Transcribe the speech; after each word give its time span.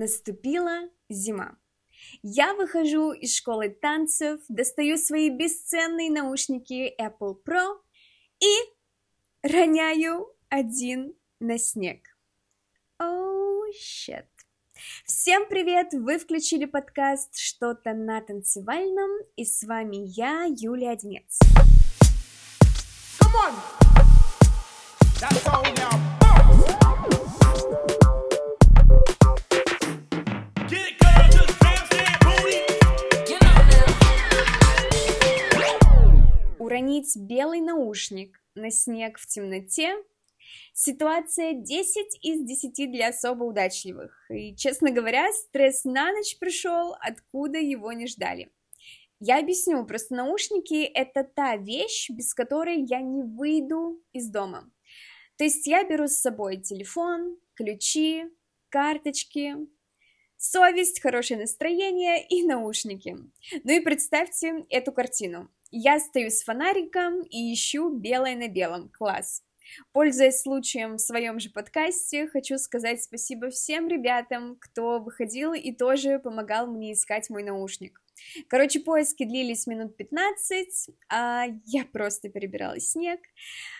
Наступила 0.00 0.88
зима. 1.10 1.58
Я 2.22 2.54
выхожу 2.54 3.12
из 3.12 3.36
школы 3.36 3.68
танцев, 3.68 4.40
достаю 4.48 4.96
свои 4.96 5.28
бесценные 5.28 6.10
наушники 6.10 6.90
Apple 6.98 7.36
Pro 7.46 7.76
и 8.38 8.50
роняю 9.42 10.34
один 10.48 11.12
на 11.38 11.58
снег. 11.58 11.98
Оу, 12.98 13.66
oh, 13.66 13.72
shit. 13.78 14.24
Всем 15.04 15.46
привет! 15.46 15.88
Вы 15.92 16.18
включили 16.18 16.64
подкаст 16.64 17.36
«Что-то 17.36 17.92
на 17.92 18.22
танцевальном» 18.22 19.10
и 19.36 19.44
с 19.44 19.62
вами 19.64 19.96
я, 20.16 20.46
Юлия 20.48 20.92
Одинец. 20.92 21.38
Come 23.18 23.34
on! 23.34 23.54
That's 25.20 25.46
all 25.46 25.62
now. 25.74 26.20
Уронить 36.70 37.16
белый 37.16 37.60
наушник 37.60 38.40
на 38.54 38.70
снег 38.70 39.18
в 39.18 39.26
темноте 39.26 39.96
Ситуация 40.72 41.52
10 41.52 42.18
из 42.22 42.42
10 42.42 42.90
для 42.90 43.08
особо 43.08 43.44
удачливых. 43.44 44.26
И, 44.30 44.56
честно 44.56 44.90
говоря, 44.90 45.30
стресс 45.32 45.84
на 45.84 46.12
ночь 46.12 46.38
пришел, 46.38 46.96
откуда 47.00 47.58
его 47.58 47.92
не 47.92 48.06
ждали. 48.06 48.50
Я 49.20 49.38
объясню, 49.38 49.84
просто 49.84 50.14
наушники— 50.14 50.82
это 50.94 51.22
та 51.22 51.56
вещь, 51.56 52.10
без 52.10 52.34
которой 52.34 52.82
я 52.82 53.00
не 53.00 53.22
выйду 53.22 54.02
из 54.12 54.28
дома. 54.28 54.68
То 55.36 55.44
есть 55.44 55.66
я 55.66 55.84
беру 55.84 56.08
с 56.08 56.18
собой 56.18 56.56
телефон, 56.56 57.36
ключи, 57.54 58.24
карточки, 58.70 59.56
совесть, 60.40 61.00
хорошее 61.00 61.38
настроение 61.38 62.26
и 62.26 62.42
наушники. 62.42 63.16
Ну 63.62 63.72
и 63.72 63.80
представьте 63.80 64.64
эту 64.70 64.90
картину. 64.90 65.50
Я 65.70 66.00
стою 66.00 66.30
с 66.30 66.42
фонариком 66.42 67.22
и 67.22 67.52
ищу 67.52 67.90
белое 67.90 68.34
на 68.36 68.48
белом. 68.48 68.88
Класс. 68.88 69.44
Пользуясь 69.92 70.40
случаем 70.40 70.96
в 70.96 71.00
своем 71.00 71.38
же 71.38 71.50
подкасте, 71.50 72.26
хочу 72.26 72.58
сказать 72.58 73.02
спасибо 73.02 73.50
всем 73.50 73.86
ребятам, 73.86 74.56
кто 74.58 74.98
выходил 74.98 75.52
и 75.52 75.72
тоже 75.72 76.18
помогал 76.18 76.66
мне 76.66 76.94
искать 76.94 77.30
мой 77.30 77.44
наушник. 77.44 78.02
Короче, 78.48 78.80
поиски 78.80 79.24
длились 79.24 79.66
минут 79.66 79.96
15, 79.96 80.90
а 81.08 81.46
я 81.66 81.84
просто 81.84 82.30
перебирала 82.30 82.80
снег. 82.80 83.20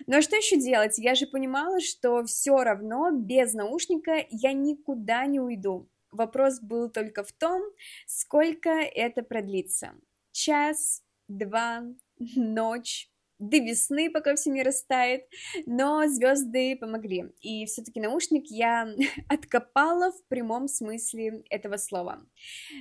Но 0.06 0.12
ну, 0.12 0.18
а 0.18 0.22
что 0.22 0.36
еще 0.36 0.56
делать? 0.58 0.98
Я 0.98 1.14
же 1.14 1.26
понимала, 1.26 1.80
что 1.80 2.22
все 2.24 2.62
равно 2.62 3.10
без 3.12 3.54
наушника 3.54 4.24
я 4.30 4.52
никуда 4.52 5.26
не 5.26 5.40
уйду. 5.40 5.88
Вопрос 6.12 6.60
был 6.60 6.90
только 6.90 7.22
в 7.24 7.32
том, 7.32 7.62
сколько 8.06 8.70
это 8.70 9.22
продлится. 9.22 9.92
Час, 10.32 11.02
два, 11.28 11.84
ночь, 12.36 13.10
до 13.40 13.56
весны, 13.56 14.10
пока 14.10 14.36
все 14.36 14.50
не 14.50 14.62
растает, 14.62 15.22
но 15.64 16.06
звезды 16.06 16.76
помогли, 16.76 17.32
и 17.40 17.64
все-таки 17.64 17.98
наушник 17.98 18.44
я 18.48 18.86
откопала 19.28 20.12
в 20.12 20.22
прямом 20.28 20.68
смысле 20.68 21.42
этого 21.48 21.78
слова. 21.78 22.20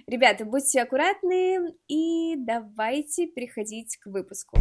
Ребята, 0.06 0.44
будьте 0.46 0.82
аккуратны 0.82 1.76
и 1.88 2.36
давайте 2.38 3.28
переходить 3.28 3.98
к 3.98 4.08
выпуску. 4.08 4.58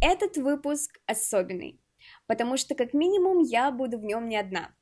Этот 0.00 0.36
выпуск 0.36 0.98
особенный, 1.06 1.81
потому 2.26 2.56
что 2.56 2.74
как 2.74 2.94
минимум 2.94 3.40
я 3.40 3.70
буду 3.70 3.98
в 3.98 4.04
нем 4.04 4.28
не 4.28 4.36
одна, 4.36 4.74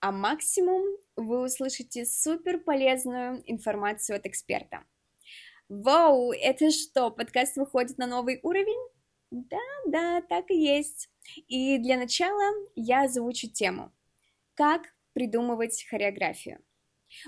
а 0.00 0.12
максимум 0.12 0.82
вы 1.16 1.42
услышите 1.44 2.04
супер 2.06 2.58
полезную 2.58 3.42
информацию 3.50 4.16
от 4.16 4.26
эксперта. 4.26 4.84
Вау, 5.68 6.32
это 6.32 6.70
что, 6.70 7.10
подкаст 7.10 7.56
выходит 7.56 7.98
на 7.98 8.06
новый 8.06 8.40
уровень? 8.42 8.88
Да, 9.30 9.58
да, 9.86 10.20
так 10.22 10.50
и 10.50 10.56
есть. 10.56 11.08
И 11.46 11.78
для 11.78 11.96
начала 11.96 12.42
я 12.74 13.04
озвучу 13.04 13.48
тему. 13.48 13.92
Как 14.54 14.82
придумывать 15.12 15.86
хореографию? 15.88 16.60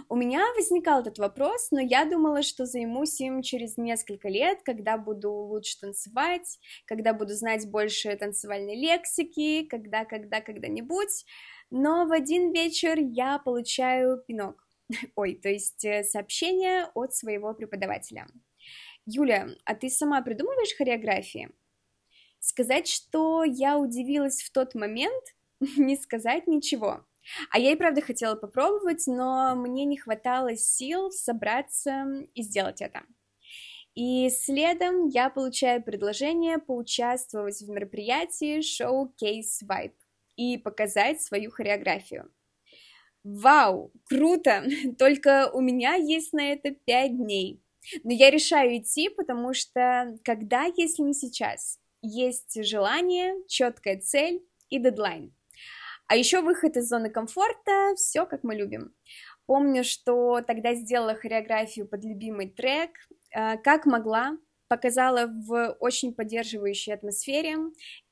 У 0.09 0.17
меня 0.17 0.45
возникал 0.57 1.01
этот 1.01 1.19
вопрос, 1.19 1.71
но 1.71 1.81
я 1.81 2.05
думала, 2.05 2.43
что 2.43 2.67
займусь 2.67 3.21
им 3.21 3.43
через 3.43 3.77
несколько 3.77 4.29
лет, 4.29 4.61
когда 4.65 4.97
буду 4.97 5.31
лучше 5.31 5.79
танцевать, 5.81 6.59
когда 6.87 7.13
буду 7.13 7.35
знать 7.35 7.69
больше 7.71 8.17
танцевальной 8.17 8.77
лексики, 8.77 9.67
когда, 9.67 10.05
когда, 10.05 10.41
когда-нибудь 10.41 11.25
но 11.75 12.05
в 12.05 12.13
один 12.13 12.53
вечер 12.53 12.99
я 12.99 13.39
получаю 13.39 14.19
пинок, 14.19 14.69
ой, 15.17 15.35
то 15.35 15.49
есть 15.49 15.83
э, 15.87 16.05
сообщение 16.05 16.91
от 16.93 17.15
своего 17.15 17.55
преподавателя. 17.55 18.27
Юля, 19.07 19.49
а 19.65 19.75
ты 19.75 19.89
сама 19.89 20.21
придумываешь 20.21 20.77
хореографии? 20.77 21.49
Сказать, 22.41 22.89
что 22.89 23.43
я 23.45 23.79
удивилась 23.79 24.43
в 24.43 24.53
тот 24.53 24.75
момент, 24.75 25.25
не 25.79 25.97
сказать 25.97 26.47
ничего. 26.47 27.07
А 27.51 27.59
я 27.59 27.73
и 27.73 27.77
правда 27.77 28.01
хотела 28.01 28.35
попробовать, 28.35 29.05
но 29.07 29.55
мне 29.55 29.85
не 29.85 29.97
хватало 29.97 30.57
сил 30.57 31.11
собраться 31.11 32.07
и 32.35 32.43
сделать 32.43 32.81
это. 32.81 33.03
И 33.95 34.31
следом 34.31 35.09
я 35.09 35.29
получаю 35.29 35.83
предложение 35.83 36.59
поучаствовать 36.59 37.61
в 37.61 37.69
мероприятии 37.69 38.61
Showcase 38.61 39.67
Vibe 39.67 39.95
и 40.37 40.57
показать 40.57 41.21
свою 41.21 41.51
хореографию. 41.51 42.31
Вау, 43.23 43.93
круто! 44.05 44.65
Только 44.99 45.51
у 45.53 45.61
меня 45.61 45.95
есть 45.95 46.33
на 46.33 46.53
это 46.53 46.71
5 46.71 47.17
дней. 47.17 47.63
Но 48.05 48.13
я 48.13 48.31
решаю 48.31 48.79
идти, 48.79 49.09
потому 49.09 49.55
что 49.55 50.17
когда, 50.25 50.65
если 50.77 51.03
не 51.03 51.15
сейчас, 51.15 51.79
есть 52.01 52.65
желание, 52.65 53.35
четкая 53.49 54.01
цель 54.01 54.43
и 54.69 54.79
дедлайн. 54.79 55.35
А 56.13 56.15
еще 56.15 56.43
выход 56.43 56.77
из 56.77 56.91
зоны 56.91 57.09
комфорта, 57.09 57.95
все 57.97 58.27
как 58.27 58.45
мы 58.45 58.55
любим. 58.55 58.95
Помню, 59.47 59.83
что 59.83 60.43
тогда 60.47 60.75
сделала 60.75 61.15
хореографию 61.15 61.89
под 61.89 62.05
любимый 62.05 62.51
трек, 62.51 62.91
э, 63.35 63.57
как 63.57 63.87
могла, 63.87 64.37
показала 64.69 65.27
в 65.27 65.75
очень 65.81 66.15
поддерживающей 66.15 66.93
атмосфере, 66.93 67.57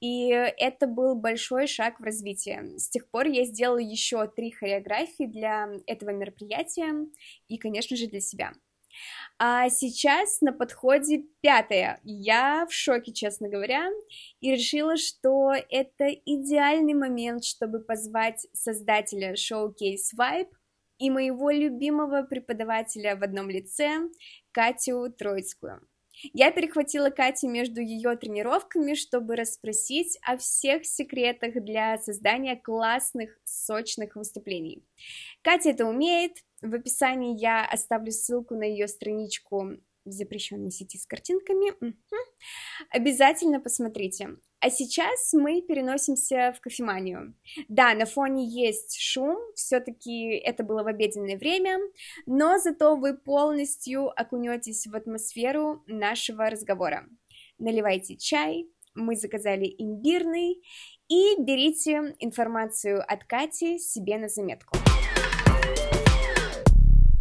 и 0.01 0.31
это 0.31 0.87
был 0.87 1.15
большой 1.15 1.67
шаг 1.67 2.01
в 2.01 2.03
развитии. 2.03 2.79
С 2.79 2.89
тех 2.89 3.07
пор 3.11 3.27
я 3.27 3.45
сделала 3.45 3.77
еще 3.77 4.27
три 4.29 4.51
хореографии 4.51 5.25
для 5.25 5.69
этого 5.87 6.09
мероприятия 6.09 7.07
и, 7.49 7.59
конечно 7.59 7.99
же, 7.99 8.07
для 8.07 8.21
себя. 8.21 8.55
А 9.39 9.69
сейчас 9.71 10.41
на 10.41 10.53
подходе 10.53 11.25
пятая. 11.41 12.01
Я 12.05 12.67
в 12.67 12.73
шоке, 12.73 13.13
честно 13.13 13.49
говоря, 13.49 13.89
и 14.41 14.51
решила, 14.53 14.97
что 14.97 15.53
это 15.53 16.09
идеальный 16.09 16.95
момент, 16.95 17.45
чтобы 17.45 17.81
позвать 17.81 18.47
создателя 18.53 19.35
Showcase 19.35 20.15
Vibe 20.19 20.51
и 20.99 21.11
моего 21.11 21.51
любимого 21.51 22.23
преподавателя 22.23 23.17
в 23.17 23.23
одном 23.23 23.49
лице, 23.49 24.11
Катю 24.53 25.11
Троицкую. 25.11 25.81
Я 26.35 26.51
перехватила 26.51 27.11
Катю 27.11 27.49
между 27.49 27.81
ее 27.81 28.15
тренировками, 28.17 28.95
чтобы 28.95 29.37
расспросить 29.37 30.19
о 30.23 30.37
всех 30.37 30.85
секретах 30.85 31.55
для 31.65 31.97
создания 31.99 32.57
классных, 32.57 33.39
сочных 33.45 34.17
выступлений. 34.17 34.85
Катя 35.43 35.71
это 35.71 35.87
умеет. 35.87 36.33
В 36.63 36.75
описании 36.75 37.41
я 37.41 37.65
оставлю 37.65 38.13
ссылку 38.13 38.55
на 38.55 38.65
ее 38.65 38.87
страничку 38.87 39.79
в 40.05 40.11
запрещенной 40.11 40.71
сети 40.71 40.99
с 40.99 41.07
картинками. 41.07 41.73
Обязательно 42.91 43.61
посмотрите. 43.61 44.37
А 44.61 44.71
сейчас 44.71 45.33
мы 45.33 45.63
переносимся 45.63 46.55
в 46.57 46.61
кофеманию. 46.61 47.35
Да, 47.69 47.95
на 47.95 48.05
фоне 48.05 48.47
есть 48.47 48.99
шум, 49.01 49.39
все-таки 49.55 50.33
это 50.37 50.65
было 50.65 50.83
в 50.83 50.87
обеденное 50.87 51.39
время, 51.39 51.79
но 52.27 52.59
зато 52.59 52.97
вы 52.97 53.17
полностью 53.17 54.09
окунетесь 54.09 54.87
в 54.87 54.95
атмосферу 54.95 55.83
нашего 55.87 56.51
разговора. 56.51 57.07
Наливайте 57.59 58.17
чай, 58.17 58.69
мы 58.95 59.17
заказали 59.17 59.75
имбирный, 59.79 60.63
и 61.09 61.41
берите 61.41 62.15
информацию 62.21 63.03
от 63.07 63.25
Кати 63.25 63.79
себе 63.79 64.19
на 64.19 64.29
заметку. 64.29 64.77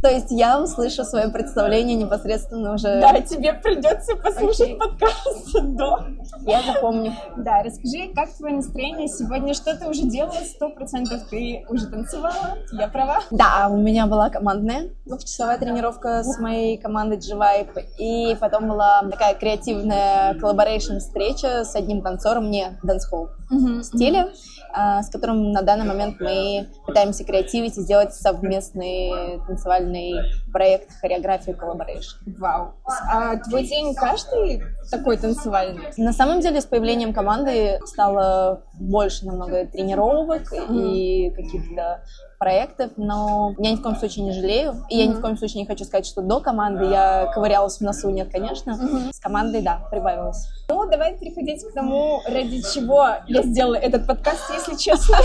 То 0.01 0.10
есть 0.10 0.28
я 0.31 0.62
услышу 0.62 1.04
свое 1.04 1.28
представление 1.28 1.98
непосредственно 1.98 2.74
уже. 2.74 3.01
Да, 3.01 3.19
тебе 3.22 3.54
придется 3.54 4.16
послушать 4.16 4.72
okay. 4.72 4.78
подкаст 4.78 5.62
до. 5.62 6.06
Я 6.46 6.62
запомню. 6.63 7.13
Да, 7.38 7.63
расскажи, 7.63 8.13
как 8.16 8.30
твое 8.30 8.56
настроение 8.56 9.10
сегодня? 9.10 9.54
Что 9.54 9.75
ты 9.75 9.88
уже 9.88 10.04
делала? 10.04 10.40
Сто 10.46 10.69
процентов 10.69 11.24
ты 11.30 11.66
уже 11.68 11.88
танцевала? 11.88 12.57
Я 12.72 12.88
права? 12.88 13.19
Да, 13.31 13.68
у 13.69 13.78
меня 13.78 14.07
была 14.07 14.30
командная 14.30 14.90
двухчасовая 15.06 15.57
тренировка 15.57 16.24
с 16.24 16.40
моей 16.40 16.78
командой 16.78 17.18
G-Vibe. 17.18 17.86
И 17.98 18.38
потом 18.40 18.69
была 18.69 19.01
такая 19.12 19.36
креативная 19.36 20.36
collaboration 20.36 21.00
встреча 21.00 21.66
с 21.66 21.75
одним 21.75 22.01
танцором, 22.01 22.50
не 22.50 22.80
dancehall 22.83 23.30
uh-huh, 23.51 23.84
стиля. 23.84 24.28
Uh-huh 24.28 24.60
а, 24.72 25.01
с 25.01 25.10
которым 25.10 25.51
на 25.51 25.62
данный 25.62 25.86
момент 25.86 26.18
мы 26.19 26.68
пытаемся 26.86 27.24
креативить 27.24 27.78
и 27.78 27.81
сделать 27.81 28.13
совместный 28.13 29.40
танцевальный 29.89 30.31
проект 30.51 30.91
хореографии 31.00 31.51
collaboration. 31.51 32.18
Вау. 32.38 32.74
А 32.86 33.38
твой 33.38 33.63
день 33.63 33.94
каждый 33.95 34.63
такой 34.89 35.18
танцевальный? 35.18 35.91
На 35.97 36.13
самом 36.13 36.41
деле 36.41 36.62
с 36.62 36.65
появлением 36.65 37.13
команды 37.13 37.80
стало 37.86 38.63
больше 38.74 39.25
намного 39.25 39.65
тренировок 39.65 40.51
mm-hmm. 40.53 40.91
и 40.91 41.30
каких-то 41.31 42.03
проектов, 42.39 42.91
но 42.95 43.53
я 43.59 43.71
ни 43.71 43.75
в 43.75 43.81
коем 43.81 43.97
случае 43.97 44.25
не 44.25 44.31
жалею. 44.31 44.86
И 44.89 44.95
mm-hmm. 44.95 45.00
я 45.00 45.06
ни 45.07 45.13
в 45.13 45.21
коем 45.21 45.38
случае 45.38 45.62
не 45.62 45.68
хочу 45.68 45.83
сказать, 45.83 46.06
что 46.06 46.21
до 46.21 46.39
команды 46.39 46.86
я 46.86 47.30
ковырялась 47.33 47.77
в 47.77 47.81
носу. 47.81 48.09
Нет, 48.09 48.31
конечно. 48.31 48.71
Mm-hmm. 48.71 49.13
С 49.13 49.19
командой, 49.19 49.62
да, 49.62 49.81
прибавилась. 49.91 50.47
Ну, 50.69 50.89
давай 50.89 51.18
переходить 51.18 51.63
к 51.63 51.74
тому, 51.74 52.21
ради 52.25 52.62
чего 52.74 53.07
я 53.27 53.44
сделала 53.44 53.75
этот 53.75 54.07
подкаст, 54.07 54.50
если 54.53 54.75
честно. 54.75 55.18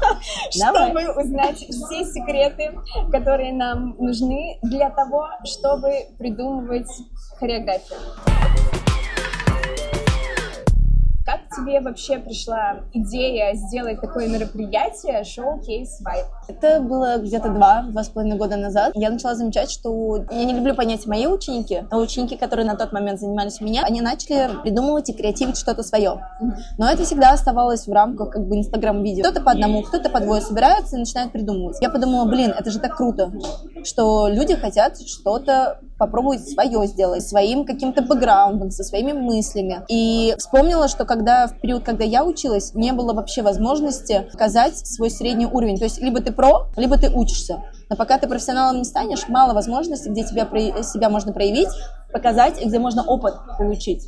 Чтобы 0.50 1.08
узнать 1.16 1.58
все 1.58 2.04
секреты, 2.04 2.76
которые 3.12 3.52
нам 3.52 3.94
нужны 3.98 4.58
для 4.62 4.90
того, 4.90 5.28
чтобы 5.44 6.08
придумывать 6.18 6.90
хореографию. 7.38 7.98
Тебе 11.56 11.80
вообще 11.80 12.18
пришла 12.18 12.76
идея 12.92 13.54
сделать 13.54 14.00
такое 14.00 14.28
мероприятие, 14.28 15.24
шоу 15.24 15.60
Кейс 15.60 16.00
Vibe? 16.00 16.26
Это 16.48 16.80
было 16.80 17.18
где-то 17.18 17.48
два, 17.48 17.82
два 17.82 18.04
с 18.04 18.08
половиной 18.08 18.36
года 18.36 18.56
назад. 18.56 18.92
Я 18.94 19.10
начала 19.10 19.34
замечать, 19.34 19.70
что 19.70 20.24
я 20.30 20.44
не 20.44 20.54
люблю 20.54 20.74
понять 20.74 21.06
мои 21.06 21.26
ученики, 21.26 21.84
но 21.90 21.98
ученики, 21.98 22.36
которые 22.36 22.66
на 22.66 22.76
тот 22.76 22.92
момент 22.92 23.20
занимались 23.20 23.60
у 23.60 23.64
меня, 23.64 23.82
они 23.84 24.00
начали 24.00 24.50
придумывать 24.62 25.08
и 25.08 25.12
креативить 25.12 25.56
что-то 25.56 25.82
свое. 25.82 26.20
Но 26.78 26.88
это 26.88 27.04
всегда 27.04 27.32
оставалось 27.32 27.86
в 27.86 27.92
рамках 27.92 28.30
как 28.30 28.46
бы 28.46 28.56
инстаграм-видео. 28.56 29.24
Кто-то 29.24 29.40
по 29.40 29.52
одному, 29.52 29.82
кто-то 29.82 30.10
по 30.10 30.20
двое 30.20 30.40
собираются 30.40 30.96
и 30.96 31.00
начинают 31.00 31.32
придумывать. 31.32 31.78
Я 31.80 31.90
подумала, 31.90 32.26
блин, 32.26 32.52
это 32.56 32.70
же 32.70 32.78
так 32.78 32.96
круто, 32.96 33.32
что 33.84 34.28
люди 34.28 34.54
хотят 34.54 34.98
что-то 35.00 35.80
попробовать 35.98 36.46
свое 36.46 36.86
сделать, 36.86 37.26
своим 37.26 37.64
каким-то 37.64 38.02
бэкграундом, 38.02 38.70
со 38.70 38.84
своими 38.84 39.12
мыслями. 39.12 39.82
И 39.88 40.34
вспомнила, 40.38 40.88
что 40.88 41.04
когда 41.04 41.45
в 41.48 41.60
период, 41.60 41.84
когда 41.84 42.04
я 42.04 42.24
училась, 42.24 42.74
не 42.74 42.92
было 42.92 43.12
вообще 43.12 43.42
возможности 43.42 44.28
показать 44.32 44.76
свой 44.86 45.10
средний 45.10 45.46
уровень. 45.46 45.78
То 45.78 45.84
есть 45.84 46.00
либо 46.00 46.20
ты 46.20 46.32
про, 46.32 46.68
либо 46.76 46.98
ты 46.98 47.10
учишься. 47.10 47.62
Но 47.88 47.96
пока 47.96 48.18
ты 48.18 48.28
профессионалом 48.28 48.78
не 48.78 48.84
станешь, 48.84 49.28
мало 49.28 49.54
возможностей, 49.54 50.10
где 50.10 50.24
тебя, 50.24 50.44
себя 50.82 51.08
можно 51.08 51.32
проявить, 51.32 51.68
показать, 52.12 52.64
где 52.64 52.78
можно 52.78 53.02
опыт 53.02 53.34
получить. 53.58 54.04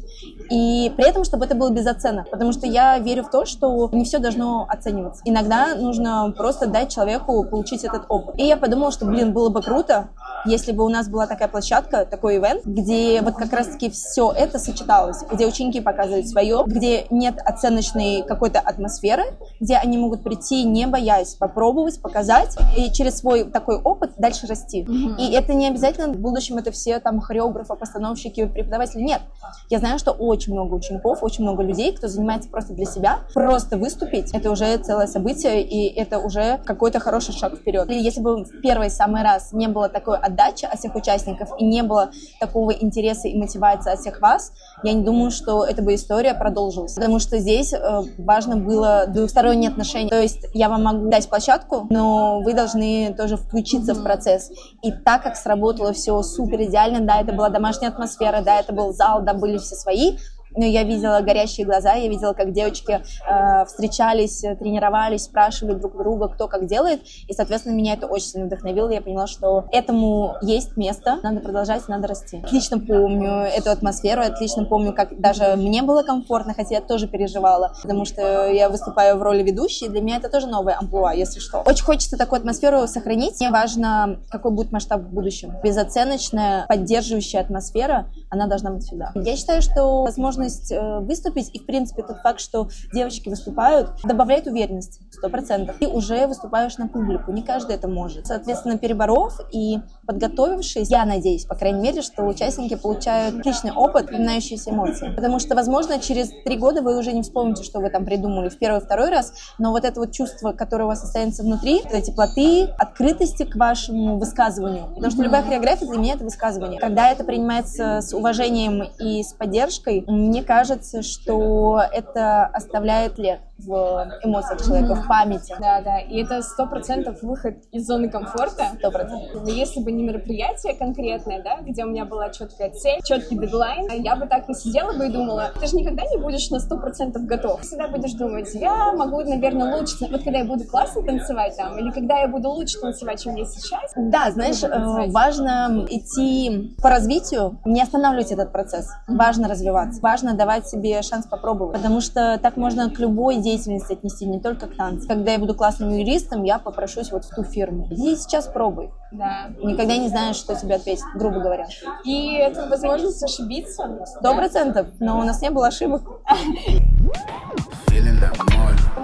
И 0.50 0.92
при 0.96 1.08
этом, 1.08 1.24
чтобы 1.24 1.44
это 1.44 1.54
было 1.54 1.70
без 1.70 1.86
оценок. 1.86 2.30
Потому 2.30 2.52
что 2.52 2.66
я 2.66 2.98
верю 2.98 3.24
в 3.24 3.30
то, 3.30 3.44
что 3.44 3.88
не 3.92 4.04
все 4.04 4.18
должно 4.18 4.66
оцениваться. 4.68 5.22
Иногда 5.24 5.74
нужно 5.74 6.32
просто 6.36 6.66
дать 6.66 6.92
человеку 6.92 7.44
получить 7.44 7.84
этот 7.84 8.04
опыт. 8.08 8.34
И 8.38 8.44
я 8.44 8.56
подумала, 8.56 8.92
что, 8.92 9.04
блин, 9.04 9.32
было 9.32 9.48
бы 9.48 9.62
круто, 9.62 10.08
если 10.44 10.72
бы 10.72 10.84
у 10.84 10.88
нас 10.88 11.08
была 11.08 11.26
такая 11.26 11.48
площадка, 11.48 12.04
такой 12.04 12.38
ивент, 12.38 12.64
где 12.64 13.20
вот 13.22 13.34
как 13.34 13.52
раз-таки 13.52 13.90
все 13.90 14.32
это 14.32 14.58
сочеталось, 14.58 15.24
где 15.30 15.46
ученики 15.46 15.80
показывают 15.80 16.28
свое, 16.28 16.62
где 16.66 17.06
нет 17.10 17.38
оценочной 17.44 18.22
какой-то 18.22 18.60
атмосферы, 18.60 19.24
где 19.60 19.76
они 19.76 19.98
могут 19.98 20.22
прийти, 20.22 20.64
не 20.64 20.86
боясь, 20.86 21.34
попробовать, 21.34 22.00
показать, 22.00 22.56
и 22.76 22.92
через 22.92 23.18
свой 23.18 23.44
такой 23.44 23.76
опыт 23.80 24.12
дальше 24.16 24.46
расти. 24.46 24.82
Mm-hmm. 24.82 25.16
И 25.18 25.32
это 25.32 25.54
не 25.54 25.66
обязательно 25.66 26.08
в 26.12 26.16
будущем 26.16 26.56
это 26.56 26.70
все 26.70 27.00
там 27.00 27.20
хореографы, 27.20 27.74
постановщики, 27.74 28.46
преподаватели. 28.46 29.02
Нет. 29.02 29.22
Я 29.70 29.78
знаю, 29.78 29.98
что 29.98 30.12
очень 30.12 30.38
много 30.46 30.75
учеников, 30.75 31.23
очень 31.23 31.43
много 31.44 31.62
людей, 31.62 31.93
кто 31.93 32.08
занимается 32.08 32.49
просто 32.49 32.75
для 32.75 32.87
себя. 32.87 33.20
Просто 33.35 33.76
выступить— 33.76 34.31
это 34.32 34.50
уже 34.50 34.76
целое 34.79 35.06
событие, 35.06 35.62
и 35.62 35.88
это 35.88 36.19
уже 36.19 36.61
какой-то 36.64 37.00
хороший 37.00 37.35
шаг 37.35 37.56
вперед. 37.56 37.90
И 37.90 37.94
если 37.94 38.20
бы 38.20 38.44
в 38.44 38.61
первый 38.61 38.90
самый 38.90 39.23
раз 39.23 39.52
не 39.52 39.69
было 39.69 39.88
такой 39.88 40.19
отдачи 40.19 40.64
от 40.64 40.79
всех 40.79 40.94
участников 40.94 41.50
и 41.58 41.64
не 41.64 41.82
было 41.82 42.11
такого 42.40 42.70
интереса 42.70 43.29
и 43.29 43.37
мотивации 43.37 43.93
от 43.93 44.00
всех 44.00 44.20
вас, 44.20 44.52
я 44.82 44.92
не 44.92 45.02
думаю, 45.02 45.30
что 45.30 45.64
эта 45.64 45.82
бы 45.82 45.94
история 45.94 46.34
продолжилась. 46.34 46.94
Потому 46.94 47.19
что 47.19 47.38
здесь 47.38 47.72
э, 47.72 48.02
важно 48.19 48.56
было 48.56 49.04
двухсторонние 49.08 49.70
отношения. 49.70 50.08
То 50.08 50.20
есть 50.20 50.46
я 50.54 50.69
вам 50.69 50.84
могу 50.84 51.08
дать 51.08 51.28
площадку, 51.28 51.86
но 51.90 52.40
вы 52.40 52.54
должны 52.54 53.14
тоже 53.16 53.36
включиться 53.36 53.92
mm-hmm. 53.92 54.00
в 54.00 54.02
процесс. 54.02 54.50
И 54.82 54.92
так 54.92 55.22
как 55.22 55.36
сработало 55.36 55.92
все 55.92 56.20
супер 56.22 56.62
идеально, 56.62 57.00
да, 57.00 57.20
это 57.20 57.32
была 57.32 57.48
домашняя 57.48 57.90
атмосфера, 57.90 58.42
да, 58.42 58.60
это 58.60 58.72
был 58.72 58.92
зал, 58.92 59.22
да, 59.22 59.34
были 59.34 59.58
все 59.58 59.75
свои, 59.75 60.19
но 60.58 60.64
я 60.64 60.82
видела 60.84 61.20
горящие 61.20 61.66
глаза, 61.66 61.94
я 61.94 62.08
видела, 62.08 62.32
как 62.32 62.52
девочки 62.52 63.00
э, 63.26 63.64
встречались, 63.64 64.40
тренировались, 64.58 65.25
спрашивали 65.25 65.75
друг 65.75 65.96
друга, 65.96 66.28
кто 66.28 66.49
как 66.49 66.66
делает, 66.66 67.00
и, 67.26 67.32
соответственно, 67.32 67.75
меня 67.75 67.94
это 67.94 68.06
очень 68.06 68.26
сильно 68.26 68.46
вдохновило, 68.46 68.90
я 68.90 69.00
поняла, 69.00 69.26
что 69.26 69.64
этому 69.72 70.34
есть 70.43 70.76
место, 70.76 71.19
надо 71.22 71.40
продолжать, 71.40 71.88
надо 71.88 72.08
расти. 72.08 72.40
Отлично 72.44 72.78
помню 72.78 73.31
эту 73.31 73.70
атмосферу, 73.70 74.22
отлично 74.22 74.64
помню, 74.64 74.93
как 74.93 75.20
даже 75.20 75.56
мне 75.56 75.82
было 75.82 76.02
комфортно, 76.02 76.55
хотя 76.55 76.76
я 76.76 76.81
тоже 76.81 77.08
переживала, 77.08 77.72
потому 77.82 78.05
что 78.05 78.49
я 78.49 78.69
выступаю 78.69 79.16
в 79.16 79.22
роли 79.22 79.43
ведущей, 79.43 79.88
для 79.88 80.00
меня 80.00 80.16
это 80.16 80.28
тоже 80.28 80.46
новая 80.46 80.76
амплуа, 80.78 81.12
если 81.12 81.40
что. 81.40 81.62
Очень 81.64 81.84
хочется 81.84 82.16
такую 82.16 82.38
атмосферу 82.38 82.87
сохранить, 82.87 83.40
мне 83.40 83.50
важно, 83.50 84.19
какой 84.31 84.52
будет 84.52 84.72
масштаб 84.72 85.00
в 85.02 85.08
будущем. 85.08 85.55
Безоценочная, 85.62 86.66
поддерживающая 86.66 87.40
атмосфера, 87.40 88.06
она 88.31 88.46
должна 88.46 88.70
быть 88.70 88.84
всегда. 88.84 89.12
Я 89.14 89.37
считаю, 89.37 89.62
что, 89.62 90.02
возможно, 90.02 90.47
возможность 90.48 90.72
э, 90.72 91.00
выступить, 91.00 91.50
и, 91.52 91.58
в 91.58 91.66
принципе, 91.66 92.02
тот 92.02 92.18
факт, 92.20 92.40
что 92.40 92.68
девочки 92.92 93.28
выступают, 93.28 93.90
добавляет 94.04 94.46
уверенности, 94.46 95.02
сто 95.10 95.28
процентов. 95.28 95.76
Ты 95.78 95.86
уже 95.86 96.26
выступаешь 96.26 96.78
на 96.78 96.88
публику, 96.88 97.32
не 97.32 97.42
каждый 97.42 97.76
это 97.76 97.88
может. 97.88 98.26
Соответственно, 98.26 98.78
переборов 98.78 99.38
и 99.52 99.78
подготовившись, 100.08 100.88
я 100.90 101.05
надеюсь, 101.05 101.44
по 101.44 101.55
крайней 101.55 101.82
мере, 101.82 102.00
что 102.00 102.25
участники 102.25 102.75
получают 102.76 103.40
отличный 103.40 103.72
опыт, 103.72 104.10
напоминающиеся 104.10 104.70
эмоции. 104.70 105.12
Потому 105.14 105.38
что, 105.38 105.55
возможно, 105.55 106.00
через 106.00 106.31
три 106.46 106.56
года 106.56 106.81
вы 106.81 106.99
уже 106.99 107.12
не 107.12 107.20
вспомните, 107.20 107.62
что 107.62 107.81
вы 107.81 107.90
там 107.90 108.06
придумали 108.06 108.49
в 108.49 108.58
первый, 108.58 108.81
второй 108.81 109.10
раз, 109.10 109.34
но 109.58 109.70
вот 109.70 109.84
это 109.84 110.00
вот 110.00 110.12
чувство, 110.12 110.52
которое 110.52 110.84
у 110.84 110.87
вас 110.87 111.05
останется 111.05 111.43
внутри, 111.43 111.82
это 111.84 112.00
теплоты, 112.00 112.69
открытости 112.78 113.44
к 113.44 113.55
вашему 113.56 114.19
высказыванию. 114.19 114.87
Потому 114.94 115.10
что 115.10 115.22
любая 115.22 115.43
хореография 115.43 115.87
для 115.87 115.99
меня 115.99 116.14
это 116.14 116.25
высказывание. 116.25 116.81
Когда 116.81 117.10
это 117.10 117.22
принимается 117.22 118.00
с 118.00 118.14
уважением 118.14 118.84
и 118.99 119.22
с 119.22 119.34
поддержкой, 119.34 120.05
мне 120.06 120.43
кажется, 120.43 121.02
что 121.02 121.82
это 121.93 122.46
оставляет 122.46 123.16
след 123.16 123.40
в 123.58 124.08
эмоциях 124.22 124.64
человека, 124.64 124.94
в 124.94 125.06
памяти. 125.06 125.55
Да, 125.60 125.81
да, 125.82 125.99
и 126.00 126.22
это 126.22 126.43
сто 126.43 126.66
процентов 126.66 127.22
выход 127.22 127.56
из 127.72 127.86
зоны 127.86 128.08
комфорта. 128.08 128.67
Сто 128.79 128.91
процентов. 128.91 129.43
Но 129.43 129.48
если 129.48 129.81
бы 129.81 129.91
не 129.93 130.05
мероприятие 130.05 130.74
конкретное, 130.74 131.43
да, 131.43 131.58
где 131.60 131.84
у 131.84 131.88
меня 131.88 132.05
была 132.05 132.31
четкая 132.31 132.70
цель, 132.70 133.00
четкий 133.05 133.36
дедлайн, 133.36 134.03
я 134.03 134.17
бы 134.17 134.27
так 134.27 134.48
и 134.48 134.55
сидела 134.55 134.93
бы 134.93 135.06
и 135.06 135.10
думала, 135.10 135.50
ты 135.58 135.67
же 135.67 135.77
никогда 135.77 136.05
не 136.05 136.19
будешь 136.19 136.50
на 136.50 136.60
сто 136.60 136.77
процентов 136.77 137.24
готов. 137.24 137.60
Всегда 137.62 137.88
будешь 137.88 138.12
думать, 138.12 138.48
я 138.55 138.93
могу, 138.93 139.22
наверное, 139.22 139.77
лучше, 139.77 139.96
вот 140.10 140.22
когда 140.22 140.38
я 140.38 140.44
буду 140.44 140.65
классно 140.65 141.03
танцевать 141.03 141.56
там, 141.56 141.77
или 141.79 141.91
когда 141.91 142.19
я 142.20 142.29
буду 142.29 142.48
лучше 142.50 142.79
танцевать, 142.81 143.22
чем 143.22 143.34
я 143.34 143.44
сейчас. 143.44 143.93
Да, 143.96 144.31
знаешь, 144.31 144.62
э, 144.62 145.10
важно 145.10 145.86
идти 145.88 146.77
по 146.81 146.91
развитию, 146.91 147.58
не 147.65 147.82
останавливать 147.82 148.31
этот 148.31 148.53
процесс. 148.53 148.88
Важно 149.08 149.48
развиваться, 149.48 150.00
важно 150.00 150.34
давать 150.34 150.69
себе 150.69 151.03
шанс 151.03 151.27
попробовать, 151.27 151.77
потому 151.77 152.00
что 152.00 152.38
так 152.41 152.56
можно 152.56 152.91
к 152.91 152.98
любой 152.98 153.36
деятельности 153.48 153.93
отнести, 153.93 154.26
не 154.26 154.40
только 154.40 154.67
к 154.67 154.76
танцам. 154.76 155.08
Когда 155.08 155.32
я 155.32 155.38
буду 155.38 155.55
классным 155.55 155.90
юристом, 155.90 156.44
я 156.44 156.58
попрошусь 156.58 157.10
вот 157.12 157.24
в 157.24 157.34
ту 157.34 157.43
фирму. 157.44 157.86
Иди 157.90 158.17
сейчас 158.17 158.46
пробуй. 158.46 158.90
Да. 159.12 159.50
Никогда 159.62 159.96
не 159.96 160.08
знаешь, 160.08 160.36
что 160.36 160.55
тебе 160.55 160.74
ответить, 160.74 161.05
грубо 161.14 161.40
говоря. 161.40 161.67
И 162.05 162.34
это 162.34 162.69
возможность 162.69 163.22
ошибиться. 163.22 164.06
Сто 164.06 164.34
процентов, 164.34 164.88
но 165.00 165.19
у 165.19 165.24
нас 165.24 165.40
не 165.40 165.50
было 165.50 165.69
ошибок. 165.69 166.02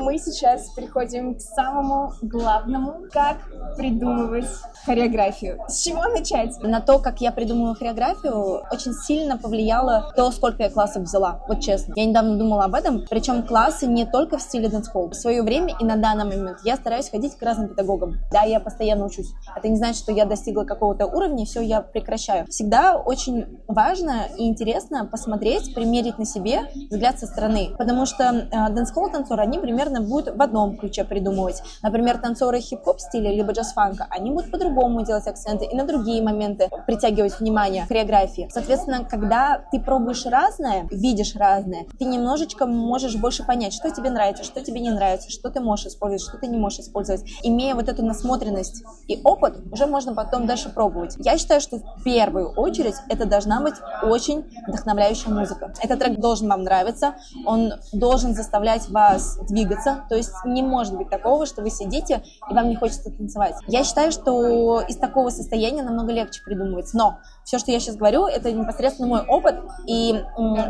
Мы 0.05 0.19
сейчас 0.19 0.69
приходим 0.71 1.35
к 1.35 1.41
самому 1.41 2.13
главному, 2.21 3.07
как 3.11 3.39
придумывать 3.77 4.47
хореографию. 4.85 5.59
С 5.67 5.83
чего 5.83 6.03
начать? 6.05 6.63
На 6.63 6.81
то, 6.81 6.99
как 6.99 7.23
я 7.23 7.33
придумываю 7.33 7.75
хореографию, 7.75 8.63
очень 8.71 8.93
сильно 8.93 9.39
повлияло 9.39 10.13
то, 10.15 10.31
сколько 10.31 10.63
я 10.63 10.71
классов 10.71 11.05
взяла, 11.05 11.41
вот 11.49 11.61
честно. 11.61 11.95
Я 11.97 12.05
недавно 12.05 12.37
думала 12.37 12.65
об 12.65 12.75
этом, 12.75 13.05
причем 13.09 13.43
классы 13.47 13.87
не 13.87 14.05
только 14.05 14.37
в 14.37 14.43
стиле 14.43 14.69
dancehall. 14.69 15.11
В 15.11 15.15
свое 15.15 15.43
время 15.43 15.75
и 15.81 15.85
на 15.85 15.97
данный 15.97 16.27
момент 16.27 16.59
я 16.65 16.77
стараюсь 16.77 17.09
ходить 17.09 17.37
к 17.37 17.43
разным 17.43 17.69
педагогам. 17.69 18.19
Да, 18.31 18.43
я 18.43 18.61
постоянно 18.61 19.07
учусь. 19.07 19.33
Это 19.57 19.69
не 19.69 19.77
значит, 19.77 19.97
что 19.97 20.13
я 20.13 20.27
достигла 20.27 20.65
какого-то 20.65 21.07
уровня, 21.07 21.47
все, 21.47 21.63
я 21.63 21.81
прекращаю. 21.81 22.47
Всегда 22.49 22.97
очень 22.97 23.59
важно 23.69 24.27
и 24.37 24.47
интересно 24.47 25.07
посмотреть, 25.07 25.75
примерить 25.75 26.19
на 26.19 26.27
себе 26.27 26.63
взгляд 26.91 27.19
со 27.19 27.27
стороны. 27.27 27.71
Потому 27.79 28.05
что 28.05 28.25
э, 28.25 28.71
dancehall 28.71 29.11
танцоры, 29.11 29.43
они 29.43 29.59
примерно 29.59 29.94
будут 30.01 30.37
в 30.37 30.43
одном 30.43 30.77
ключе 30.77 31.05
придумывать. 31.05 31.63
Например, 31.83 32.19
танцоры 32.19 32.61
хип-хоп 32.61 33.01
стиля, 33.01 33.31
либо 33.31 33.53
джаз-фанка, 33.53 34.07
они 34.11 34.31
будут 34.31 34.51
по-другому 34.51 35.05
делать 35.05 35.27
акценты 35.27 35.65
и 35.65 35.77
на 35.77 35.85
другие 35.85 36.23
моменты 36.23 36.69
притягивать 36.87 37.39
внимание 37.41 37.87
хореографии. 37.87 38.49
Соответственно, 38.53 39.05
когда 39.05 39.65
ты 39.71 39.81
пробуешь 39.81 40.27
разное, 40.27 40.87
видишь 40.91 41.35
разное, 41.37 41.87
ты 41.99 42.05
немножечко 42.05 42.67
можешь 42.67 43.17
больше 43.17 43.45
понять, 43.45 43.73
что 43.73 43.91
тебе 43.91 44.11
нравится, 44.11 44.45
что 44.45 44.63
тебе 44.63 44.81
не 44.81 44.91
нравится, 44.91 45.31
что 45.31 45.51
ты 45.51 45.61
можешь 45.61 45.87
использовать, 45.87 46.23
что 46.23 46.39
ты 46.39 46.47
не 46.47 46.59
можешь 46.59 46.81
использовать. 46.81 47.23
Имея 47.43 47.75
вот 47.75 47.89
эту 47.89 48.05
насмотренность 48.05 48.85
и 49.09 49.21
опыт, 49.25 49.57
уже 49.73 49.87
можно 49.87 50.15
потом 50.15 50.47
дальше 50.47 50.71
пробовать. 50.71 51.17
Я 51.19 51.39
считаю, 51.39 51.61
что 51.61 51.79
в 51.79 52.03
первую 52.05 52.51
очередь 52.51 52.95
это 53.09 53.27
должна 53.27 53.61
быть 53.61 53.75
очень 54.03 54.45
вдохновляющая 54.67 55.33
музыка. 55.33 55.73
Этот 55.83 56.01
трек 56.01 56.19
должен 56.19 56.49
вам 56.49 56.63
нравиться, 56.63 57.15
он 57.47 57.73
должен 57.93 58.35
заставлять 58.35 58.89
вас 58.89 59.39
двигаться, 59.49 59.84
то 60.09 60.15
есть 60.15 60.33
не 60.45 60.63
может 60.63 60.97
быть 60.97 61.09
такого, 61.09 61.47
что 61.47 61.63
вы 61.63 61.71
сидите 61.71 62.23
и 62.51 62.55
вам 62.55 62.69
не 62.69 62.77
хочется 62.77 63.11
танцевать. 63.11 63.55
Я 63.67 63.85
считаю, 63.85 64.13
что 64.13 64.81
из 64.81 64.97
такого 64.97 65.31
состояния 65.31 65.83
намного 65.83 66.13
легче 66.13 66.43
придумывать, 66.43 66.91
но 66.95 67.19
все, 67.45 67.59
что 67.59 67.71
я 67.71 67.81
сейчас 67.81 67.97
говорю, 67.97 68.27
это 68.27 68.51
непосредственно 68.51 69.09
мой 69.09 69.21
опыт, 69.27 69.57
и 69.87 70.23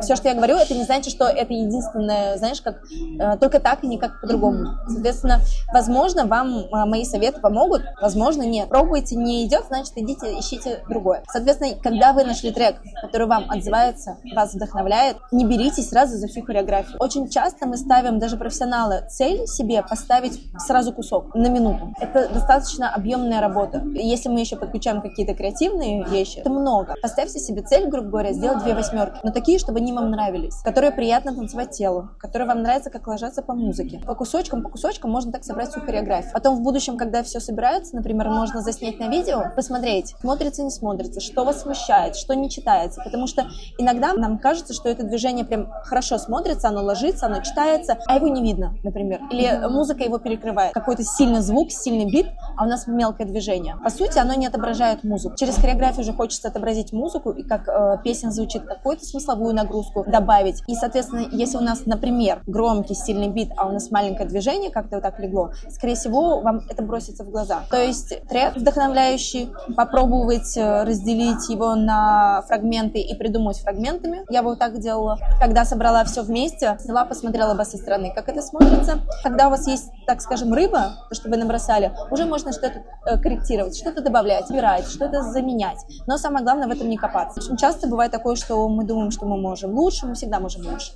все, 0.03 0.17
что 0.17 0.29
я 0.29 0.35
говорю, 0.35 0.57
это 0.57 0.75
не 0.75 0.85
значит, 0.85 1.13
что 1.13 1.25
это 1.27 1.53
единственное, 1.53 2.37
знаешь, 2.37 2.61
как 2.61 2.83
э, 3.19 3.37
только 3.39 3.61
так 3.61 3.85
и 3.85 3.87
никак 3.87 4.21
по-другому. 4.21 4.79
Соответственно, 4.89 5.41
возможно, 5.73 6.27
вам 6.27 6.49
э, 6.49 6.85
мои 6.87 7.05
советы 7.05 7.41
помогут, 7.41 7.83
возможно, 8.01 8.43
нет. 8.43 8.69
Пробуйте, 8.69 9.17
не 9.17 9.47
идет, 9.47 9.65
значит, 9.69 9.93
идите, 9.97 10.39
ищите 10.39 10.83
другое. 10.89 11.23
Соответственно, 11.29 11.75
когда 11.83 12.13
вы 12.13 12.25
нашли 12.25 12.51
трек, 12.51 12.77
который 13.01 13.27
вам 13.27 13.47
отзывается, 13.49 14.19
вас 14.35 14.55
вдохновляет, 14.55 15.17
не 15.31 15.45
беритесь 15.45 15.91
сразу 15.91 16.17
за 16.17 16.27
всю 16.27 16.43
хореографию. 16.43 16.97
Очень 16.99 17.29
часто 17.29 17.67
мы 17.67 17.77
ставим, 17.77 18.19
даже 18.19 18.37
профессионалы, 18.37 19.05
цель 19.09 19.47
себе 19.47 19.83
поставить 19.83 20.41
сразу 20.59 20.93
кусок 20.93 21.35
на 21.35 21.49
минуту. 21.49 21.95
Это 22.01 22.29
достаточно 22.29 22.93
объемная 22.93 23.41
работа. 23.41 23.83
Если 23.95 24.29
мы 24.29 24.41
еще 24.41 24.57
подключаем 24.57 25.01
какие-то 25.01 25.35
креативные 25.35 26.05
вещи, 26.05 26.43
то 26.43 26.51
много. 26.65 26.95
Поставьте 27.03 27.39
себе 27.39 27.61
цель, 27.61 27.89
грубо 27.89 28.09
говоря, 28.09 28.33
сделать 28.33 28.63
две 28.65 28.75
восьмерки, 28.75 29.19
но 29.23 29.31
такие, 29.31 29.59
чтобы 29.59 29.81
они 29.81 29.93
вам 29.93 30.11
нравились, 30.11 30.57
которые 30.65 30.93
приятно 30.93 31.35
танцевать 31.35 31.73
телу, 31.73 32.09
которые 32.19 32.49
вам 32.49 32.63
нравятся, 32.63 32.89
как 32.89 33.07
ложатся 33.07 33.43
по 33.43 33.55
музыке. 33.55 34.01
По 34.07 34.15
кусочкам, 34.15 34.63
по 34.63 34.71
кусочкам 34.71 35.11
можно 35.11 35.31
так 35.31 35.45
собрать 35.45 35.69
всю 35.69 35.81
хореографию. 35.81 36.33
Потом 36.33 36.57
в 36.57 36.63
будущем, 36.63 36.97
когда 36.97 37.23
все 37.23 37.39
собирается, 37.39 37.95
например, 37.95 38.31
можно 38.31 38.63
заснять 38.63 38.99
на 38.99 39.09
видео, 39.09 39.53
посмотреть, 39.55 40.15
смотрится, 40.21 40.63
не 40.63 40.71
смотрится, 40.71 41.21
что 41.21 41.45
вас 41.45 41.63
смущает, 41.63 42.17
что 42.17 42.35
не 42.35 42.49
читается, 42.49 43.03
потому 43.05 43.27
что 43.27 43.45
иногда 43.77 44.15
нам 44.15 44.39
кажется, 44.39 44.73
что 44.73 44.89
это 44.89 45.03
движение 45.03 45.45
прям 45.45 45.71
хорошо 45.85 46.17
смотрится, 46.17 46.69
оно 46.69 46.83
ложится, 46.83 47.27
оно 47.27 47.43
читается, 47.43 47.99
а 48.07 48.17
его 48.17 48.29
не 48.29 48.43
видно, 48.43 48.75
например. 48.83 49.21
Или 49.31 49.69
музыка 49.69 50.03
его 50.03 50.19
перекрывает. 50.19 50.73
Какой-то 50.73 51.05
сильный 51.05 51.41
звук, 51.41 51.71
сильный 51.71 52.11
бит, 52.11 52.29
а 52.57 52.65
у 52.65 52.67
нас 52.67 52.87
мелкое 52.87 53.27
движение. 53.27 53.77
По 53.85 53.91
сути, 53.91 54.19
оно 54.19 54.33
не 54.33 54.47
отображает 54.47 55.05
музыку. 55.05 55.37
Через 55.37 55.57
хореографию 55.57 56.01
уже 56.01 56.13
хочется 56.13 56.49
отобразить 56.55 56.93
музыку 56.93 57.31
и 57.31 57.43
как 57.43 57.69
э, 57.69 57.99
песня 58.05 58.31
звучит, 58.31 58.65
какую-то 58.65 59.05
смысловую 59.05 59.55
нагрузку 59.55 60.05
добавить. 60.07 60.63
И, 60.69 60.75
соответственно, 60.75 61.27
если 61.33 61.57
у 61.57 61.61
нас, 61.61 61.87
например, 61.87 62.43
громкий, 62.47 62.95
сильный 62.95 63.29
бит, 63.29 63.51
а 63.57 63.67
у 63.67 63.73
нас 63.73 63.91
маленькое 63.91 64.29
движение, 64.29 64.71
как-то 64.71 64.97
вот 64.97 65.03
так 65.03 65.19
легло, 65.19 65.53
скорее 65.69 65.97
всего, 65.97 66.41
вам 66.41 66.63
это 66.69 66.83
бросится 66.83 67.25
в 67.25 67.31
глаза. 67.31 67.63
То 67.71 67.83
есть 67.83 68.15
трек 68.29 68.57
вдохновляющий, 68.57 69.51
попробовать 69.77 70.57
э, 70.57 70.85
разделить 70.85 71.49
его 71.49 71.75
на 71.75 72.43
фрагменты 72.47 73.01
и 73.01 73.15
придумать 73.17 73.59
фрагментами. 73.59 74.25
Я 74.31 74.43
бы 74.43 74.51
вот 74.51 74.59
так 74.59 74.79
делала. 74.79 75.19
Когда 75.41 75.65
собрала 75.65 76.05
все 76.05 76.23
вместе, 76.23 76.77
взяла, 76.81 77.05
посмотрела 77.05 77.55
бы 77.55 77.65
со 77.65 77.77
стороны, 77.77 78.13
как 78.15 78.29
это 78.29 78.43
смотрится. 78.43 79.01
Когда 79.23 79.49
у 79.49 79.51
вас 79.51 79.67
есть, 79.67 79.91
так 80.07 80.21
скажем, 80.21 80.53
рыба, 80.53 80.93
то, 81.09 81.15
что 81.15 81.29
вы 81.29 81.37
набросали, 81.37 81.93
уже 82.11 82.27
можно 82.27 82.53
что-то 82.53 82.83
э, 83.07 83.19
корректировать, 83.19 83.77
что-то 83.77 84.03
добавлять, 84.03 84.49
убирать, 84.51 84.87
что-то 84.87 85.23
заменять. 85.23 85.79
Но 86.07 86.17
самое 86.19 86.44
главное 86.45 86.69
в 86.69 86.71
этом 86.71 86.89
не 86.89 86.97
копаться. 86.97 87.41
Очень 87.41 87.57
часто 87.57 87.89
бывает 87.89 88.13
такое, 88.13 88.37
что 88.37 88.69
мы 88.69 88.85
думаем, 88.85 89.11
что 89.11 89.27
мы 89.27 89.37
можем 89.37 89.77
лучше, 89.77 90.07
мы 90.07 90.15
всегда 90.15 90.39
можем 90.41 90.67
лучше. 90.67 90.93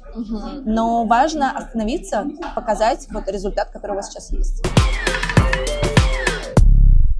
Но 0.64 1.05
важно 1.05 1.50
остановиться, 1.50 2.26
показать 2.55 3.09
вот 3.11 3.28
результат, 3.28 3.71
который 3.71 3.93
у 3.93 3.95
вас 3.97 4.09
сейчас 4.09 4.31
есть. 4.31 4.62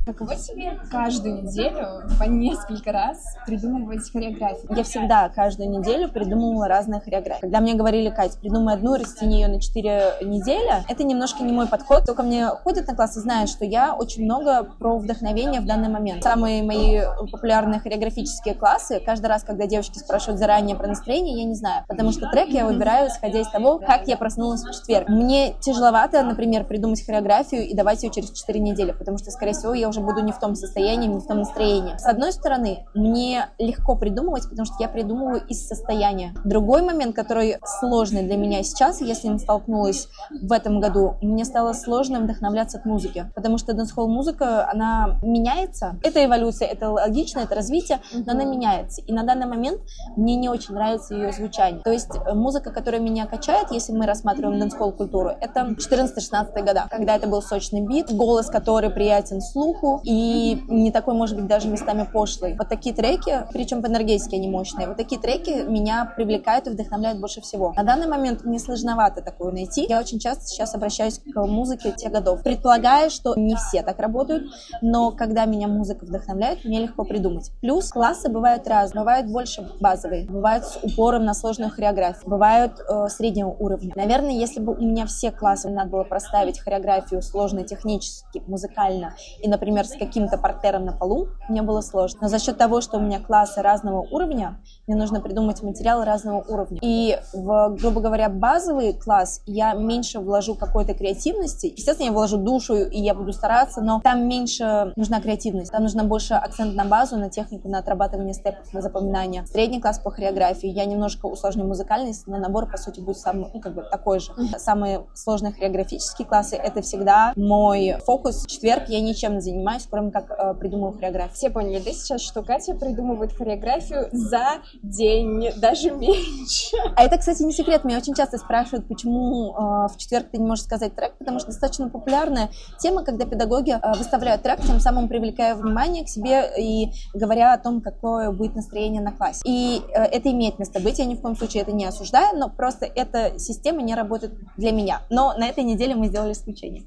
Каково 0.09 0.37
тебе 0.37 0.81
каждую 0.91 1.43
неделю 1.43 2.09
по 2.19 2.25
несколько 2.25 2.93
раз 2.93 3.19
придумывать 3.45 4.11
хореографию? 4.11 4.75
Я 4.75 4.83
всегда 4.83 5.29
каждую 5.29 5.69
неделю 5.69 6.09
придумывала 6.09 6.67
разные 6.67 7.03
хореографии. 7.03 7.43
Когда 7.43 7.61
мне 7.61 7.75
говорили, 7.75 8.09
Кать, 8.09 8.41
придумай 8.41 8.73
одну, 8.73 8.95
растяни 8.95 9.35
ее 9.35 9.49
на 9.49 9.61
4 9.61 10.21
недели, 10.23 10.83
это 10.89 11.05
немножко 11.05 11.43
не 11.43 11.53
мой 11.53 11.67
подход. 11.67 12.07
Только 12.07 12.23
мне 12.23 12.47
ходят 12.47 12.87
на 12.87 12.97
классы, 12.97 13.21
знают, 13.21 13.51
что 13.51 13.67
я 13.67 13.95
очень 13.95 14.25
много 14.25 14.65
про 14.79 14.97
вдохновение 14.97 15.61
в 15.61 15.67
данный 15.67 15.91
момент. 15.91 16.23
Самые 16.23 16.63
мои 16.63 17.03
популярные 17.31 17.79
хореографические 17.79 18.55
классы, 18.55 19.03
каждый 19.05 19.27
раз, 19.27 19.45
когда 19.45 19.67
девочки 19.67 19.99
спрашивают 19.99 20.41
заранее 20.41 20.75
про 20.75 20.87
настроение, 20.87 21.37
я 21.37 21.45
не 21.45 21.55
знаю. 21.55 21.85
Потому 21.87 22.13
что 22.13 22.31
трек 22.31 22.49
я 22.49 22.65
выбираю, 22.65 23.09
исходя 23.09 23.41
из 23.41 23.51
того, 23.51 23.79
как 23.79 24.09
я 24.09 24.17
проснулась 24.17 24.63
в 24.63 24.73
четверг. 24.73 25.11
Мне 25.11 25.53
тяжеловато, 25.61 26.23
например, 26.23 26.65
придумать 26.65 27.05
хореографию 27.05 27.69
и 27.69 27.75
давать 27.75 28.03
ее 28.05 28.11
через 28.11 28.31
4 28.31 28.59
недели, 28.59 28.93
потому 28.93 29.19
что, 29.19 29.31
скорее 29.31 29.53
всего, 29.53 29.75
я 29.75 29.87
уже 29.87 29.98
уже 29.99 30.07
буду 30.07 30.21
не 30.21 30.33
в 30.33 30.39
том 30.39 30.55
состоянии, 30.55 31.09
не 31.09 31.19
в 31.19 31.27
том 31.27 31.39
настроении. 31.39 31.97
С 31.99 32.07
одной 32.07 32.33
стороны, 32.33 32.87
мне 32.95 33.47
легко 33.59 33.97
придумывать, 33.97 34.49
потому 34.49 34.65
что 34.65 34.77
я 34.81 34.89
придумываю 34.89 35.43
из 35.49 35.67
состояния. 35.67 36.35
Другой 36.45 36.83
момент, 36.83 37.15
который 37.15 37.59
сложный 37.65 38.23
для 38.23 38.37
меня 38.37 38.63
сейчас, 38.63 39.01
я 39.01 39.15
с 39.15 39.25
ним 39.25 39.39
столкнулась 39.39 40.09
в 40.31 40.53
этом 40.53 40.81
году, 40.81 41.17
мне 41.23 41.45
стало 41.45 41.73
сложно 41.73 42.21
вдохновляться 42.21 42.79
от 42.79 42.85
музыки, 42.85 43.31
потому 43.35 43.59
что 43.59 43.73
dancehall 43.73 44.09
музыка, 44.09 44.69
она 44.71 45.19
меняется. 45.23 45.97
Это 46.03 46.25
эволюция, 46.25 46.69
это 46.69 46.91
логично, 46.91 47.41
это 47.41 47.55
развитие, 47.55 48.01
но 48.13 48.33
она 48.33 48.45
меняется. 48.45 49.03
И 49.03 49.13
на 49.13 49.23
данный 49.23 49.47
момент 49.47 49.81
мне 50.17 50.37
не 50.37 50.49
очень 50.49 50.75
нравится 50.75 51.15
ее 51.15 51.33
звучание. 51.33 51.83
То 51.83 51.93
есть 51.93 52.15
э, 52.15 52.35
музыка, 52.35 52.71
которая 52.71 53.01
меня 53.01 53.27
качает, 53.27 53.71
если 53.71 53.93
мы 53.93 54.07
рассматриваем 54.07 54.59
dancehall 54.59 54.93
культуру, 54.93 55.31
это 55.41 55.61
14-16 55.61 56.63
года, 56.63 56.87
когда 56.91 57.17
это 57.17 57.27
был 57.27 57.43
сочный 57.43 57.81
бит, 57.81 58.13
голос, 58.13 58.47
который 58.47 58.91
приятен 58.91 59.41
слуху, 59.41 59.88
музыку 59.89 60.01
и 60.05 60.63
не 60.69 60.91
такой, 60.91 61.15
может 61.15 61.37
быть, 61.37 61.47
даже 61.47 61.69
местами 61.69 62.07
пошлый. 62.11 62.55
Вот 62.57 62.69
такие 62.69 62.95
треки, 62.95 63.47
причем 63.53 63.83
по 63.83 63.87
энергетике 63.87 64.37
они 64.37 64.49
мощные, 64.49 64.87
вот 64.87 64.97
такие 64.97 65.21
треки 65.21 65.65
меня 65.69 66.13
привлекают 66.17 66.67
и 66.67 66.71
вдохновляют 66.71 67.21
больше 67.21 67.41
всего. 67.41 67.73
На 67.77 67.83
данный 67.83 68.07
момент 68.07 68.45
мне 68.45 68.59
сложновато 68.59 69.23
такую 69.23 69.53
найти. 69.53 69.87
Я 69.89 70.01
очень 70.01 70.19
часто 70.19 70.47
сейчас 70.47 70.75
обращаюсь 70.75 71.19
к 71.19 71.47
музыке 71.47 71.93
тех 71.93 72.13
годов. 72.13 72.43
Предполагаю, 72.43 73.11
что 73.11 73.35
не 73.37 73.57
все 73.57 73.83
так 73.83 73.99
работают, 73.99 74.45
но 74.83 75.11
когда 75.11 75.45
меня 75.45 75.69
музыка 75.69 76.05
вдохновляет, 76.05 76.65
мне 76.65 76.81
легко 76.81 77.05
придумать. 77.05 77.51
Плюс 77.61 77.91
классы 77.91 78.29
бывают 78.29 78.67
разные. 78.67 79.03
Бывают 79.03 79.27
больше 79.29 79.69
базовые, 79.81 80.25
бывают 80.25 80.65
с 80.65 80.79
упором 80.83 81.25
на 81.25 81.35
сложную 81.35 81.71
хореографию, 81.71 82.29
бывают 82.29 82.73
э, 82.81 83.09
среднего 83.09 83.51
уровня. 83.51 83.93
Наверное, 83.95 84.33
если 84.33 84.61
бы 84.61 84.73
у 84.73 84.81
меня 84.81 85.07
все 85.07 85.31
классы 85.31 85.69
надо 85.69 85.91
было 85.91 86.05
проставить 86.05 86.59
хореографию 86.59 87.23
сложно 87.23 87.63
технически, 87.63 88.43
музыкально 88.47 89.15
и, 89.41 89.49
например, 89.49 89.68
например, 89.69 89.87
с 89.87 89.99
каким-то 89.99 90.39
партером 90.39 90.85
на 90.85 90.93
полу, 90.93 91.29
мне 91.49 91.63
было 91.63 91.81
сложно. 91.81 92.21
Но 92.23 92.29
за 92.29 92.39
счет 92.39 92.57
того, 92.57 92.81
что 92.81 92.97
у 92.97 93.01
меня 93.01 93.21
классы 93.21 93.61
разного 93.61 94.01
уровня, 94.01 94.61
мне 94.87 94.97
нужно 94.97 95.21
придумать 95.21 95.63
материалы 95.63 96.05
разного 96.05 96.43
уровня. 96.49 96.79
И 96.83 97.19
в, 97.33 97.77
грубо 97.79 98.01
говоря, 98.01 98.29
базовый 98.29 98.95
класс 98.95 99.43
я 99.47 99.75
меньше 99.75 100.21
вложу 100.21 100.55
какой-то 100.55 100.95
креативности. 100.95 101.67
Естественно, 101.67 102.07
я 102.07 102.13
вложу 102.13 102.39
душу, 102.39 102.75
и 102.77 102.99
я 102.99 103.15
буду 103.15 103.33
стараться, 103.33 103.81
но 103.83 104.01
там 104.03 104.27
меньше 104.27 104.93
нужна 104.97 105.21
креативность. 105.21 105.71
Там 105.71 105.83
нужно 105.83 106.05
больше 106.05 106.35
акцент 106.35 106.75
на 106.75 106.85
базу, 106.85 107.17
на 107.17 107.29
технику, 107.29 107.69
на 107.69 107.79
отрабатывание 107.79 108.35
степов, 108.35 108.73
на 108.73 108.81
запоминание. 108.81 109.47
Средний 109.47 109.81
класс 109.81 109.99
по 109.99 110.11
хореографии 110.11 110.69
я 110.69 110.87
немножко 110.87 111.27
усложню 111.27 111.65
музыкальность, 111.67 112.27
но 112.27 112.39
набор, 112.39 112.71
по 112.71 112.79
сути, 112.79 113.01
будет 113.01 113.19
самый, 113.19 113.51
ну, 113.53 113.61
как 113.61 113.75
бы 113.75 113.83
такой 113.83 114.21
же. 114.21 114.33
Самые 114.57 115.05
сложные 115.15 115.53
хореографические 115.53 116.27
классы— 116.27 116.57
это 116.57 116.81
всегда 116.81 117.33
мой 117.37 117.97
фокус. 118.07 118.45
В 118.45 118.47
четверг 118.47 118.89
я 118.89 119.01
ничем 119.01 119.35
не 119.35 119.58
занимаюсь, 119.59 119.87
кроме 119.91 120.11
как 120.11 120.31
э, 120.31 120.55
придумываю 120.55 120.95
хореографию. 120.95 121.35
Все 121.35 121.51
поняли, 121.51 121.83
да, 121.85 121.91
сейчас, 121.93 122.21
что 122.21 122.43
Катя 122.43 122.75
придумывает 122.75 123.33
хореографию 123.33 124.09
за 124.13 124.59
день, 124.83 125.51
даже 125.61 125.91
меньше. 125.91 126.77
А 126.97 127.03
это, 127.03 127.19
кстати, 127.19 127.43
не 127.43 127.53
секрет. 127.53 127.85
Меня 127.85 127.99
очень 127.99 128.15
часто 128.15 128.39
спрашивают, 128.39 128.87
почему 128.87 129.53
э, 129.53 129.89
в 129.93 129.97
четверг 129.97 130.29
ты 130.31 130.39
не 130.39 130.47
можешь 130.47 130.65
сказать 130.65 130.95
трек, 130.95 131.17
потому 131.19 131.39
что 131.41 131.49
достаточно 131.49 131.89
популярная 131.89 132.51
тема, 132.79 133.03
когда 133.05 133.27
педагоги 133.27 133.73
э, 133.73 133.99
выставляют 133.99 134.43
трек, 134.43 134.61
тем 134.61 134.81
самым 134.81 135.09
привлекая 135.09 135.55
внимание 135.57 136.05
к 136.05 136.09
себе 136.09 136.51
и 136.59 136.93
говоря 137.15 137.53
о 137.53 137.59
том, 137.59 137.81
какое 137.81 138.31
будет 138.31 138.55
настроение 138.55 139.03
на 139.03 139.13
классе. 139.13 139.43
И 139.45 139.83
э, 139.89 140.03
это 140.05 140.31
имеет 140.31 140.59
место 140.59 140.81
быть, 140.81 140.99
я 140.99 141.05
ни 141.05 141.17
в 141.17 141.21
коем 141.21 141.37
случае 141.37 141.63
это 141.63 141.73
не 141.73 141.85
осуждаю, 141.85 142.39
но 142.39 142.49
просто 142.49 142.87
эта 142.87 143.39
система 143.39 143.83
не 143.83 143.95
работает 143.95 144.35
для 144.57 144.71
меня. 144.73 145.03
Но 145.11 145.35
на 145.37 145.49
этой 145.49 145.65
неделе 145.65 145.95
мы 145.95 146.07
сделали 146.07 146.33
исключение. 146.33 146.85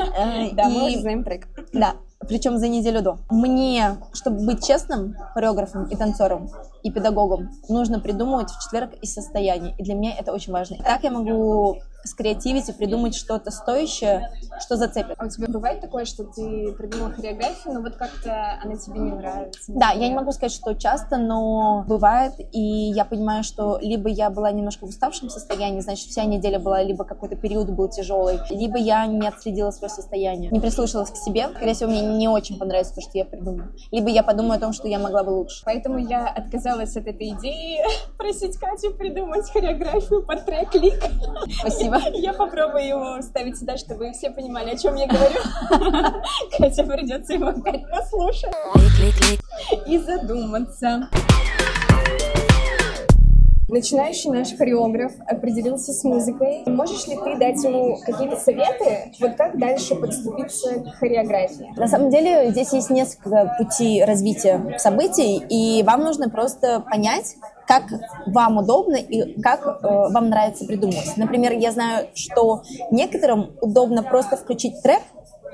Э, 0.00 0.50
да, 0.52 0.68
мы 0.68 0.86
уже 0.86 1.00
знаем 1.00 1.24
трек. 1.24 1.48
Да, 1.72 1.94
причем 2.28 2.58
за 2.58 2.68
неделю 2.68 3.02
до. 3.02 3.18
Мне, 3.30 3.96
чтобы 4.12 4.44
быть 4.44 4.64
честным 4.66 5.16
хореографом 5.34 5.84
и 5.84 5.96
танцором, 5.96 6.50
и 6.82 6.90
педагогом, 6.90 7.50
нужно 7.68 8.00
придумывать 8.00 8.50
в 8.50 8.62
четверг 8.62 8.92
из 9.02 9.12
состояния. 9.12 9.74
И 9.78 9.82
для 9.82 9.94
меня 9.94 10.14
это 10.18 10.32
очень 10.32 10.52
важно. 10.52 10.76
Так 10.84 11.02
я 11.02 11.10
могу 11.10 11.78
скреативить 12.04 12.68
и 12.68 12.72
придумать 12.72 13.14
что-то 13.14 13.50
стоящее, 13.50 14.30
что 14.60 14.76
зацепит. 14.76 15.16
А 15.18 15.26
у 15.26 15.28
тебя 15.28 15.48
бывает 15.48 15.80
такое, 15.80 16.04
что 16.04 16.24
ты 16.24 16.72
придумала 16.72 17.12
хореографию, 17.12 17.74
но 17.74 17.80
вот 17.80 17.96
как-то 17.96 18.58
она 18.62 18.76
тебе 18.76 19.00
не 19.00 19.12
нравится? 19.12 19.72
Да, 19.72 19.90
я 19.90 20.08
не 20.08 20.14
могу 20.14 20.32
сказать, 20.32 20.52
что 20.52 20.74
часто, 20.74 21.16
но 21.16 21.84
бывает, 21.86 22.34
и 22.52 22.60
я 22.60 23.04
понимаю, 23.04 23.44
что 23.44 23.78
либо 23.80 24.08
я 24.08 24.30
была 24.30 24.50
немножко 24.50 24.86
в 24.86 24.90
уставшем 24.90 25.30
состоянии, 25.30 25.80
значит, 25.80 26.08
вся 26.08 26.24
неделя 26.24 26.58
была, 26.58 26.82
либо 26.82 27.04
какой-то 27.04 27.36
период 27.36 27.70
был 27.70 27.88
тяжелый, 27.88 28.38
либо 28.50 28.78
я 28.78 29.06
не 29.06 29.26
отследила 29.26 29.70
свое 29.70 29.90
состояние, 29.90 30.50
не 30.50 30.60
прислушалась 30.60 31.10
к 31.10 31.16
себе. 31.16 31.48
Скорее 31.48 31.74
всего, 31.74 31.90
мне 31.90 32.02
не 32.02 32.28
очень 32.28 32.58
понравится 32.58 32.94
то, 32.94 33.00
что 33.00 33.18
я 33.18 33.24
придумала. 33.24 33.68
Либо 33.90 34.08
я 34.08 34.22
подумаю 34.22 34.56
о 34.56 34.60
том, 34.60 34.72
что 34.72 34.88
я 34.88 34.98
могла 34.98 35.24
бы 35.24 35.30
лучше. 35.30 35.62
Поэтому 35.64 35.98
я 35.98 36.28
отказалась 36.28 36.96
от 36.96 37.06
этой 37.06 37.30
идеи 37.30 37.80
просить 38.18 38.56
Катю 38.56 38.92
придумать 38.94 39.50
хореографию 39.50 40.24
под 40.24 40.44
трек-лик. 40.44 41.02
Спасибо. 41.60 41.89
Спасибо. 41.90 42.16
Я 42.18 42.32
попробую 42.32 42.86
его 42.86 43.20
вставить 43.20 43.58
сюда, 43.58 43.76
чтобы 43.76 44.12
все 44.12 44.30
понимали, 44.30 44.70
о 44.70 44.78
чем 44.78 44.94
я 44.94 45.06
говорю. 45.06 45.40
Хотя 46.58 46.84
придется 46.84 47.34
его 47.34 47.48
опять 47.48 47.88
послушать 47.90 48.54
и 49.86 49.98
задуматься. 49.98 51.08
Начинающий 53.68 54.30
наш 54.30 54.56
хореограф 54.56 55.12
определился 55.28 55.92
с 55.92 56.02
музыкой. 56.02 56.64
Можешь 56.66 57.06
ли 57.06 57.16
ты 57.16 57.36
дать 57.36 57.62
ему 57.62 57.98
какие-то 58.04 58.34
советы, 58.36 59.12
вот 59.20 59.36
как 59.36 59.56
дальше 59.58 59.94
подступиться 59.94 60.80
к 60.80 60.96
хореографии? 60.96 61.72
На 61.76 61.86
самом 61.86 62.10
деле 62.10 62.50
здесь 62.50 62.72
есть 62.72 62.90
несколько 62.90 63.54
путей 63.58 64.04
развития 64.04 64.76
событий, 64.78 65.40
и 65.48 65.84
вам 65.84 66.00
нужно 66.00 66.28
просто 66.28 66.80
понять, 66.80 67.36
как 67.70 67.84
вам 68.26 68.58
удобно 68.58 68.96
и 68.96 69.40
как 69.40 69.64
э, 69.64 69.86
вам 70.12 70.28
нравится 70.28 70.64
придумывать. 70.64 71.16
Например, 71.16 71.52
я 71.52 71.70
знаю, 71.70 72.08
что 72.14 72.64
некоторым 72.90 73.52
удобно 73.60 74.02
просто 74.02 74.36
включить 74.36 74.82
трек, 74.82 75.02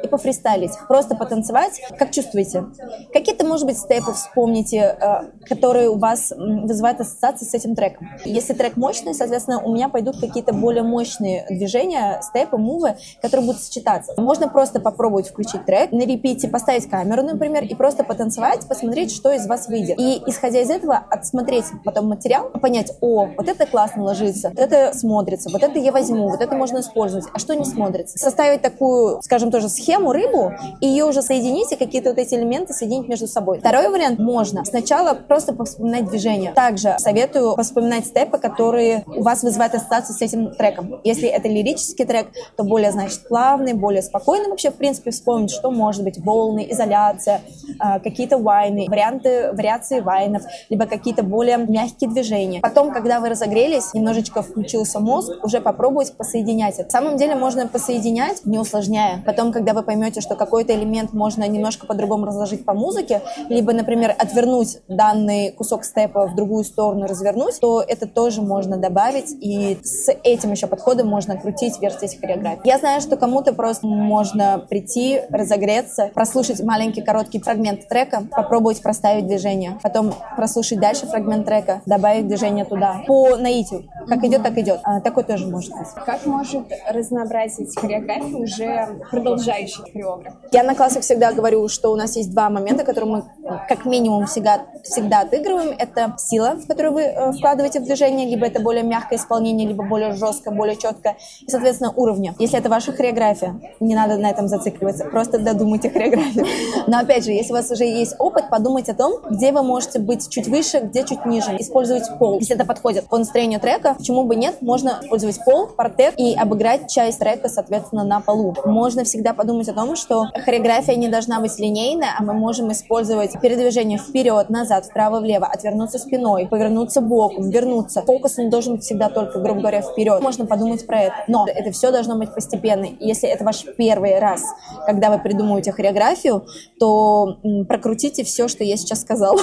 и 0.02 0.08
пофристайлить, 0.08 0.72
просто 0.88 1.14
потанцевать. 1.16 1.80
Как 1.98 2.10
чувствуете? 2.10 2.66
Какие-то, 3.12 3.46
может 3.46 3.66
быть, 3.66 3.78
степы 3.78 4.12
вспомните, 4.12 4.96
э, 5.00 5.44
которые 5.48 5.88
у 5.90 5.98
вас 5.98 6.32
вызывают 6.36 7.00
ассоциации 7.00 7.44
с 7.44 7.54
этим 7.54 7.74
треком. 7.74 8.08
Если 8.24 8.52
трек 8.52 8.76
мощный, 8.76 9.14
соответственно, 9.14 9.62
у 9.62 9.72
меня 9.72 9.88
пойдут 9.88 10.20
какие-то 10.20 10.52
более 10.52 10.82
мощные 10.82 11.46
движения, 11.48 12.20
степы, 12.22 12.58
мувы, 12.58 12.96
которые 13.22 13.46
будут 13.46 13.62
сочетаться. 13.62 14.12
Можно 14.16 14.48
просто 14.48 14.80
попробовать 14.80 15.28
включить 15.28 15.64
трек, 15.64 15.92
на 15.92 16.02
репите 16.02 16.48
поставить 16.48 16.88
камеру, 16.88 17.22
например, 17.22 17.64
и 17.64 17.74
просто 17.74 18.04
потанцевать, 18.04 18.66
посмотреть, 18.68 19.12
что 19.12 19.32
из 19.32 19.46
вас 19.46 19.68
выйдет. 19.68 19.98
И, 19.98 20.22
исходя 20.26 20.60
из 20.60 20.70
этого, 20.70 20.96
отсмотреть 21.10 21.66
потом 21.84 22.08
материал, 22.08 22.50
понять, 22.50 22.92
о, 23.00 23.26
вот 23.36 23.48
это 23.48 23.66
классно 23.66 24.04
ложится, 24.04 24.50
вот 24.50 24.58
это 24.58 24.96
смотрится, 24.96 25.50
вот 25.50 25.62
это 25.62 25.78
я 25.78 25.92
возьму, 25.92 26.28
вот 26.28 26.40
это 26.40 26.54
можно 26.56 26.80
использовать, 26.80 27.26
а 27.32 27.38
что 27.38 27.54
не 27.54 27.64
смотрится. 27.64 28.18
Составить 28.18 28.62
такую, 28.62 29.22
скажем, 29.22 29.50
тоже 29.50 29.68
схему, 29.68 29.85
схему 29.86 30.12
рыбу 30.12 30.52
и 30.80 30.86
ее 30.88 31.04
уже 31.04 31.22
соединить, 31.22 31.70
и 31.72 31.76
какие-то 31.76 32.10
вот 32.10 32.18
эти 32.18 32.34
элементы 32.34 32.72
соединить 32.72 33.08
между 33.08 33.28
собой. 33.28 33.60
Второй 33.60 33.88
вариант 33.88 34.18
можно 34.18 34.64
сначала 34.64 35.14
просто 35.14 35.54
вспоминать 35.64 36.06
движение. 36.06 36.52
Также 36.52 36.96
советую 36.98 37.56
вспоминать 37.56 38.06
степы, 38.06 38.38
которые 38.38 39.04
у 39.06 39.22
вас 39.22 39.42
вызывают 39.44 39.74
ассоциацию 39.74 40.16
с 40.16 40.22
этим 40.22 40.54
треком. 40.54 41.00
Если 41.04 41.28
это 41.28 41.48
лирический 41.48 42.04
трек, 42.04 42.26
то 42.56 42.64
более, 42.64 42.90
значит, 42.90 43.28
плавный, 43.28 43.74
более 43.74 44.02
спокойный 44.02 44.48
вообще, 44.48 44.70
в 44.70 44.74
принципе, 44.74 45.12
вспомнить, 45.12 45.50
что 45.50 45.70
может 45.70 46.02
быть 46.02 46.18
волны, 46.18 46.66
изоляция, 46.68 47.42
а, 47.78 48.00
какие-то 48.00 48.38
вайны, 48.38 48.86
варианты, 48.88 49.52
вариации 49.52 50.00
вайнов, 50.00 50.42
либо 50.68 50.86
какие-то 50.86 51.22
более 51.22 51.58
мягкие 51.58 52.10
движения. 52.10 52.60
Потом, 52.60 52.92
когда 52.92 53.20
вы 53.20 53.28
разогрелись, 53.28 53.94
немножечко 53.94 54.42
включился 54.42 54.98
мозг, 54.98 55.32
уже 55.44 55.60
попробовать 55.60 56.16
посоединять 56.16 56.74
это. 56.74 56.84
На 56.84 56.90
самом 56.90 57.16
деле 57.16 57.36
можно 57.36 57.68
посоединять, 57.68 58.44
не 58.44 58.58
усложняя. 58.58 59.22
Потом, 59.24 59.52
когда 59.52 59.75
вы 59.76 59.82
поймете, 59.82 60.20
что 60.20 60.34
какой-то 60.34 60.74
элемент 60.74 61.12
можно 61.12 61.46
немножко 61.46 61.86
по-другому 61.86 62.26
разложить 62.26 62.64
по 62.64 62.74
музыке, 62.74 63.22
либо, 63.48 63.72
например, 63.72 64.14
отвернуть 64.18 64.78
данный 64.88 65.52
кусок 65.52 65.84
степа 65.84 66.26
в 66.26 66.34
другую 66.34 66.64
сторону, 66.64 67.06
развернуть, 67.06 67.60
то 67.60 67.82
это 67.86 68.06
тоже 68.06 68.42
можно 68.42 68.76
добавить, 68.76 69.30
и 69.40 69.78
с 69.82 70.10
этим 70.24 70.52
еще 70.52 70.66
подходом 70.66 71.08
можно 71.08 71.36
крутить, 71.36 71.80
вертеть 71.80 72.18
хореографию. 72.18 72.62
Я 72.64 72.78
знаю, 72.78 73.00
что 73.00 73.16
кому-то 73.16 73.52
просто 73.52 73.86
можно 73.86 74.64
прийти, 74.68 75.20
разогреться, 75.30 76.10
прослушать 76.14 76.62
маленький 76.62 77.02
короткий 77.02 77.38
фрагмент 77.40 77.86
трека, 77.88 78.22
попробовать 78.30 78.82
проставить 78.82 79.26
движение, 79.26 79.78
потом 79.82 80.14
прослушать 80.36 80.80
дальше 80.80 81.06
фрагмент 81.06 81.46
трека, 81.46 81.82
добавить 81.86 82.26
движение 82.26 82.64
туда. 82.64 83.02
По 83.06 83.36
наитию. 83.36 83.84
Как 84.08 84.24
идет, 84.24 84.42
так 84.42 84.56
идет. 84.56 84.80
А, 84.84 85.00
такой 85.00 85.24
тоже 85.24 85.46
может 85.46 85.72
быть. 85.72 85.88
Как 86.06 86.24
может 86.26 86.64
разнообразить 86.88 87.78
хореографию 87.78 88.38
уже 88.38 88.88
продолжающий 89.10 89.65
настоящий 89.66 89.92
хореограф. 89.92 90.34
Я 90.52 90.62
на 90.62 90.74
классах 90.74 91.02
всегда 91.02 91.32
говорю, 91.32 91.68
что 91.68 91.92
у 91.92 91.96
нас 91.96 92.16
есть 92.16 92.32
два 92.32 92.50
момента, 92.50 92.84
которые 92.84 93.10
мы 93.10 93.24
как 93.68 93.84
минимум 93.84 94.26
всегда, 94.26 94.66
всегда 94.84 95.20
отыгрываем. 95.20 95.74
Это 95.78 96.14
сила, 96.18 96.56
в 96.56 96.66
которую 96.66 96.94
вы 96.94 97.02
э, 97.02 97.32
вкладываете 97.32 97.80
в 97.80 97.84
движение, 97.84 98.28
либо 98.28 98.46
это 98.46 98.60
более 98.60 98.82
мягкое 98.82 99.16
исполнение, 99.16 99.66
либо 99.66 99.84
более 99.84 100.12
жесткое, 100.12 100.54
более 100.54 100.76
четкое. 100.76 101.16
И, 101.42 101.50
соответственно, 101.50 101.92
уровня. 101.96 102.34
Если 102.38 102.58
это 102.58 102.68
ваша 102.68 102.92
хореография, 102.92 103.60
не 103.80 103.94
надо 103.94 104.16
на 104.16 104.30
этом 104.30 104.48
зацикливаться, 104.48 105.04
просто 105.04 105.38
додумайте 105.38 105.90
хореографию. 105.90 106.46
Но, 106.86 106.98
опять 106.98 107.24
же, 107.24 107.32
если 107.32 107.52
у 107.52 107.56
вас 107.56 107.70
уже 107.70 107.84
есть 107.84 108.14
опыт, 108.18 108.50
подумайте 108.50 108.92
о 108.92 108.94
том, 108.94 109.14
где 109.28 109.52
вы 109.52 109.62
можете 109.62 109.98
быть 109.98 110.28
чуть 110.28 110.48
выше, 110.48 110.80
где 110.80 111.04
чуть 111.04 111.26
ниже. 111.26 111.56
Использовать 111.58 112.04
пол. 112.18 112.38
Если 112.38 112.54
это 112.54 112.64
подходит 112.64 113.06
по 113.08 113.18
настроению 113.18 113.60
трека, 113.60 113.94
почему 113.98 114.24
бы 114.24 114.36
нет, 114.36 114.62
можно 114.62 115.00
использовать 115.02 115.44
пол, 115.44 115.66
партер 115.66 116.14
и 116.16 116.34
обыграть 116.34 116.90
часть 116.90 117.18
трека, 117.18 117.48
соответственно, 117.48 118.04
на 118.04 118.20
полу. 118.20 118.54
Можно 118.64 119.04
всегда 119.04 119.32
подумать 119.32 119.56
думать 119.56 119.68
о 119.68 119.72
том, 119.72 119.96
что 119.96 120.26
хореография 120.44 120.96
не 120.96 121.08
должна 121.08 121.40
быть 121.40 121.58
линейная, 121.58 122.10
а 122.18 122.22
мы 122.22 122.34
можем 122.34 122.70
использовать 122.72 123.35
передвижение 123.40 123.98
вперед, 123.98 124.50
назад, 124.50 124.86
вправо, 124.86 125.20
влево, 125.20 125.46
отвернуться 125.46 125.98
спиной, 125.98 126.46
повернуться 126.48 127.00
боком, 127.00 127.50
вернуться. 127.50 128.02
Фокус 128.02 128.38
не 128.38 128.48
должен 128.48 128.76
быть 128.76 128.84
всегда 128.84 129.08
только, 129.08 129.38
грубо 129.38 129.60
говоря, 129.60 129.82
вперед. 129.82 130.20
Можно 130.20 130.46
подумать 130.46 130.86
про 130.86 131.02
это. 131.02 131.16
Но 131.28 131.46
это 131.46 131.70
все 131.72 131.90
должно 131.90 132.16
быть 132.16 132.34
постепенно. 132.34 132.86
Если 133.00 133.28
это 133.28 133.44
ваш 133.44 133.64
первый 133.76 134.18
раз, 134.18 134.42
когда 134.86 135.10
вы 135.10 135.18
придумываете 135.18 135.72
хореографию, 135.72 136.46
то 136.78 137.38
прокрутите 137.68 138.24
все, 138.24 138.48
что 138.48 138.64
я 138.64 138.76
сейчас 138.76 139.00
сказала. 139.00 139.40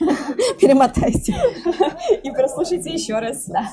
Перемотайте. 0.60 1.34
И 2.22 2.30
прослушайте 2.30 2.90
еще 2.90 3.18
раз. 3.18 3.44
Да. 3.46 3.68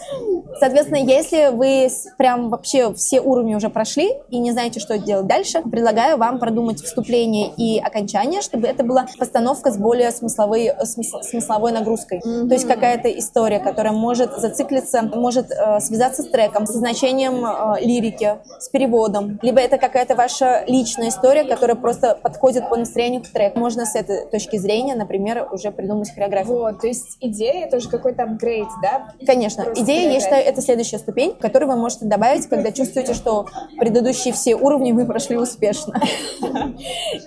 Соответственно, 0.59 0.97
если 0.97 1.49
вы 1.55 1.89
прям 2.17 2.49
вообще 2.49 2.93
все 2.93 3.21
уровни 3.21 3.55
уже 3.55 3.69
прошли 3.69 4.11
и 4.29 4.39
не 4.39 4.51
знаете, 4.51 4.79
что 4.79 4.97
делать 4.97 5.27
дальше, 5.27 5.61
предлагаю 5.61 6.17
вам 6.17 6.39
продумать 6.39 6.81
вступление 6.81 7.51
и 7.55 7.79
окончание, 7.79 8.41
чтобы 8.41 8.67
это 8.67 8.83
была 8.83 9.05
постановка 9.39 9.71
с 9.71 9.77
более 9.77 10.11
смысловой, 10.11 10.71
смысл, 10.83 11.21
смысловой 11.21 11.71
нагрузкой. 11.71 12.19
Mm-hmm. 12.19 12.47
То 12.49 12.53
есть 12.53 12.67
какая-то 12.67 13.07
история, 13.17 13.59
которая 13.59 13.93
может 13.93 14.37
зациклиться, 14.37 15.01
может 15.01 15.49
э, 15.51 15.79
связаться 15.79 16.23
с 16.23 16.29
треком, 16.29 16.65
со 16.65 16.73
значением 16.73 17.45
э, 17.45 17.81
лирики, 17.81 18.39
с 18.59 18.67
переводом. 18.67 19.39
Либо 19.41 19.61
это 19.61 19.77
какая-то 19.77 20.15
ваша 20.15 20.65
личная 20.67 21.07
история, 21.07 21.45
которая 21.45 21.77
просто 21.77 22.17
подходит 22.21 22.67
по 22.67 22.75
настроению 22.75 23.23
к 23.23 23.29
треку. 23.29 23.59
Можно 23.59 23.85
с 23.85 23.95
этой 23.95 24.25
точки 24.25 24.57
зрения, 24.57 24.95
например, 24.95 25.47
уже 25.53 25.71
придумать 25.71 26.13
хореографию. 26.13 26.57
Вот, 26.57 26.81
то 26.81 26.87
есть 26.87 27.17
идея 27.21 27.67
это 27.67 27.77
уже 27.77 27.89
какой-то 27.89 28.23
апгрейд, 28.23 28.67
да? 28.81 29.13
Конечно. 29.25 29.63
Просто 29.63 29.83
идея, 29.83 30.11
я 30.11 30.19
считаю, 30.19 30.45
это 30.45 30.61
следующая 30.61 30.97
ступень, 30.97 31.33
которую 31.39 31.71
вы 31.71 31.77
можете 31.77 32.05
добавить, 32.05 32.47
когда 32.47 32.73
чувствуете, 32.73 33.13
что 33.13 33.45
предыдущие 33.79 34.33
все 34.33 34.55
уровни 34.55 34.91
вы 34.91 35.05
прошли 35.05 35.37
успешно. 35.37 36.01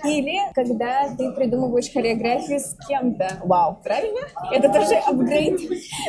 Или 0.05 0.37
когда 0.53 1.09
ты 1.17 1.31
придумываешь 1.31 1.91
хореографию 1.91 2.02
с 2.03 2.75
кем-то. 2.87 3.39
Вау. 3.43 3.77
Правильно? 3.83 4.19
Это 4.51 4.69
тоже 4.69 4.95
апгрейд. 4.95 5.59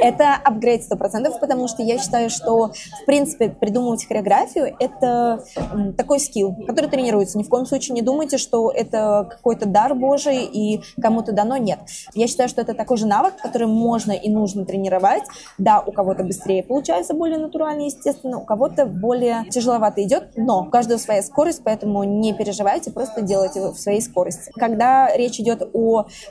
Это 0.01 0.35
апгрейд 0.35 0.85
сто 0.85 0.97
процентов, 0.97 1.41
потому 1.41 1.69
что 1.69 1.83
я 1.83 1.99
считаю, 1.99 2.31
что, 2.31 2.71
в 3.03 3.07
принципе, 3.07 3.49
придумывать 3.49 4.07
хореографию— 4.07 4.75
это 4.79 5.45
такой 5.97 6.21
скилл, 6.21 6.55
который 6.67 6.91
тренируется. 6.91 7.39
Ни 7.39 7.43
в 7.43 7.49
коем 7.49 7.67
случае 7.67 7.95
не 7.95 8.03
думайте, 8.03 8.39
что 8.39 8.71
это 8.71 9.27
какой-то 9.31 9.67
дар 9.67 9.95
Божий 9.95 10.45
и 10.45 10.83
кому-то 11.01 11.33
дано. 11.33 11.57
Нет. 11.57 11.79
Я 12.15 12.27
считаю, 12.27 12.49
что 12.49 12.61
это 12.61 12.75
такой 12.75 12.97
же 12.97 13.07
навык, 13.07 13.35
который 13.43 13.69
можно 13.69 14.13
и 14.13 14.29
нужно 14.31 14.65
тренировать. 14.65 15.25
Да, 15.59 15.81
у 15.81 15.93
кого-то 15.93 16.25
быстрее 16.25 16.63
получается, 16.63 17.15
более 17.15 17.39
натурально, 17.39 17.83
естественно, 17.83 18.39
у 18.39 18.45
кого-то 18.45 18.87
более 18.87 19.45
тяжеловато 19.51 20.03
идет, 20.03 20.31
но 20.37 20.63
у 20.63 20.71
каждого 20.71 20.99
своя 20.99 21.23
скорость, 21.23 21.63
поэтому 21.65 22.03
не 22.05 22.33
переживайте, 22.35 22.91
просто 22.91 23.23
делайте 23.23 23.61
в 23.61 23.77
своей 23.79 24.01
скорости. 24.01 24.51
Когда 24.57 25.15
речь 25.15 25.39
идет 25.39 25.63
о 25.73 25.84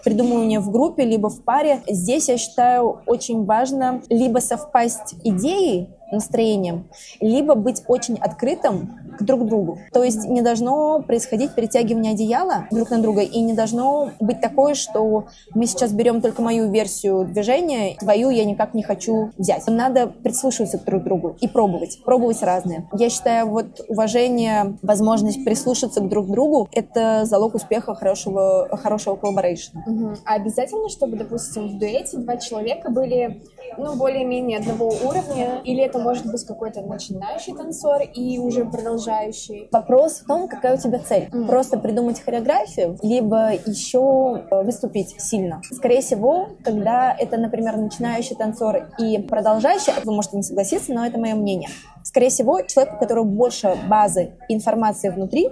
придумывании 0.03 0.57
в 0.57 0.69
группе, 0.71 1.03
либо 1.03 1.29
в 1.29 1.43
паре, 1.43 1.81
здесь, 1.87 2.29
я 2.29 2.37
считаю, 2.37 3.01
очень 3.05 3.45
важно 3.45 4.01
либо 4.09 4.39
совпасть 4.39 5.15
идеей, 5.23 5.89
настроением, 6.13 6.89
либо 7.19 7.55
быть 7.55 7.83
очень 7.87 8.17
открытым 8.17 8.99
к 9.17 9.23
друг 9.23 9.45
другу. 9.45 9.79
То 9.91 10.03
есть 10.03 10.25
не 10.25 10.41
должно 10.41 11.01
происходить 11.01 11.53
перетягивание 11.53 12.13
одеяла 12.13 12.67
друг 12.71 12.89
на 12.89 12.99
друга, 12.99 13.21
и 13.21 13.39
не 13.41 13.53
должно 13.53 14.11
быть 14.19 14.41
такое, 14.41 14.73
что 14.73 15.25
мы 15.53 15.65
сейчас 15.65 15.91
берем 15.91 16.21
только 16.21 16.41
мою 16.41 16.69
версию 16.71 17.25
движения, 17.25 17.95
твою 17.99 18.29
я 18.29 18.45
никак 18.45 18.73
не 18.73 18.83
хочу 18.83 19.31
взять. 19.37 19.63
Надо 19.67 20.07
прислушиваться 20.07 20.79
к 20.79 20.85
друг 20.85 21.03
другу 21.03 21.35
и 21.39 21.47
пробовать, 21.47 21.99
пробовать 22.03 22.41
разные. 22.41 22.87
Я 22.93 23.09
считаю, 23.09 23.47
вот 23.47 23.81
уважение, 23.87 24.77
возможность 24.81 25.43
прислушаться 25.43 26.01
к 26.01 26.09
друг 26.09 26.27
другу— 26.29 26.67
это 26.71 27.25
залог 27.25 27.55
успеха 27.55 27.95
хорошего, 27.95 28.67
хорошего 28.71 29.15
collaboration 29.15 29.74
а. 29.74 29.83
Угу. 29.85 30.13
А 30.25 30.35
обязательно, 30.35 30.89
чтобы, 30.89 31.17
допустим, 31.17 31.67
в 31.67 31.79
дуэте 31.79 32.17
два 32.17 32.37
человека 32.37 32.89
были 32.89 33.43
ну, 33.77 33.95
более-менее 33.95 34.59
одного 34.59 34.87
уровня, 34.87 35.61
или 35.63 35.83
это 35.83 35.99
может 35.99 36.25
быть 36.25 36.43
какой-то 36.45 36.81
начинающий 36.81 37.53
танцор 37.55 38.01
и 38.13 38.37
уже 38.39 38.65
продолжающий? 38.65 39.69
Вопрос 39.71 40.19
в 40.19 40.27
том, 40.27 40.47
какая 40.47 40.75
у 40.75 40.79
тебя 40.79 40.99
цель. 40.99 41.29
Mm. 41.31 41.47
Просто 41.47 41.77
придумать 41.77 42.21
хореографию, 42.21 42.97
либо 43.01 43.53
еще 43.53 44.43
э, 44.49 44.63
выступить 44.63 45.19
сильно. 45.21 45.61
Скорее 45.71 46.01
всего, 46.01 46.49
когда 46.63 47.15
это, 47.17 47.37
например, 47.37 47.77
начинающий 47.77 48.35
танцор 48.35 48.89
и 48.97 49.19
продолжающий, 49.19 49.93
вы 50.03 50.13
можете 50.13 50.37
не 50.37 50.43
согласиться, 50.43 50.93
но 50.93 51.05
это 51.05 51.19
мое 51.19 51.35
мнение. 51.35 51.69
Скорее 52.03 52.29
всего, 52.29 52.61
человек, 52.61 52.95
у 52.95 52.97
которого 52.97 53.23
больше 53.23 53.75
базы 53.87 54.33
информации 54.49 55.09
внутри, 55.09 55.49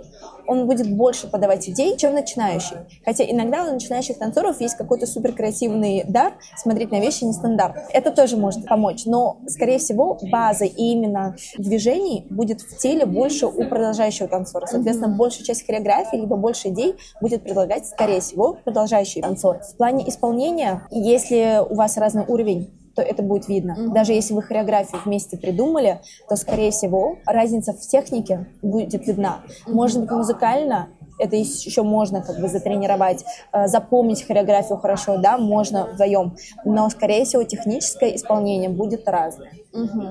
он 0.51 0.67
будет 0.67 0.93
больше 0.93 1.27
подавать 1.27 1.69
идей, 1.69 1.95
чем 1.95 2.13
начинающий. 2.13 2.75
Хотя 3.05 3.23
иногда 3.23 3.63
у 3.63 3.73
начинающих 3.73 4.17
танцоров 4.17 4.59
есть 4.59 4.75
какой-то 4.75 5.07
супер 5.07 5.31
креативный 5.31 6.03
дар 6.05 6.33
смотреть 6.57 6.91
на 6.91 6.99
вещи 6.99 7.23
нестандартно. 7.23 7.83
Это 7.93 8.11
тоже 8.11 8.35
может 8.35 8.65
помочь, 8.65 9.05
но, 9.05 9.39
скорее 9.47 9.79
всего, 9.79 10.19
база 10.29 10.65
и 10.65 10.91
именно 10.91 11.37
движений 11.57 12.27
будет 12.29 12.59
в 12.59 12.77
теле 12.77 13.05
больше 13.05 13.45
у 13.45 13.63
продолжающего 13.63 14.27
танцора. 14.27 14.65
Соответственно, 14.65 15.15
большая 15.15 15.45
часть 15.45 15.65
хореографии, 15.65 16.17
либо 16.17 16.35
больше 16.35 16.67
идей 16.67 16.95
будет 17.21 17.43
предлагать, 17.43 17.87
скорее 17.87 18.19
всего, 18.19 18.57
продолжающий 18.65 19.21
танцор. 19.21 19.61
В 19.61 19.77
плане 19.77 20.07
исполнения, 20.09 20.81
если 20.91 21.61
у 21.69 21.75
вас 21.75 21.95
разный 21.95 22.25
уровень 22.27 22.80
то 22.95 23.01
это 23.01 23.23
будет 23.23 23.47
видно. 23.47 23.75
Mm-hmm. 23.77 23.93
Даже 23.93 24.13
если 24.13 24.33
вы 24.33 24.41
хореографию 24.41 25.01
вместе 25.05 25.37
придумали, 25.37 26.01
то, 26.27 26.35
скорее 26.35 26.71
всего, 26.71 27.17
разница 27.25 27.73
в 27.73 27.79
технике 27.79 28.47
будет 28.61 29.07
видна. 29.07 29.41
Mm-hmm. 29.45 29.73
Может 29.73 30.01
быть, 30.01 30.11
музыкально 30.11 30.89
это 31.21 31.35
еще 31.35 31.83
можно 31.83 32.21
как 32.21 32.39
бы 32.39 32.47
затренировать, 32.47 33.23
э, 33.53 33.67
запомнить 33.67 34.25
хореографию 34.25 34.77
хорошо, 34.79 35.17
да, 35.17 35.37
можно 35.37 35.85
вдвоем, 35.85 36.35
но, 36.65 36.89
скорее 36.89 37.25
всего, 37.25 37.43
техническое 37.43 38.15
исполнение 38.15 38.69
будет 38.69 39.07
разное. 39.07 39.51
Угу. 39.71 40.03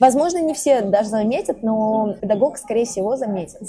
Возможно, 0.00 0.38
не 0.38 0.54
все 0.54 0.82
даже 0.82 1.08
заметят, 1.08 1.62
но 1.62 2.14
педагог, 2.20 2.56
скорее 2.58 2.84
всего, 2.84 3.16
заметит. 3.16 3.60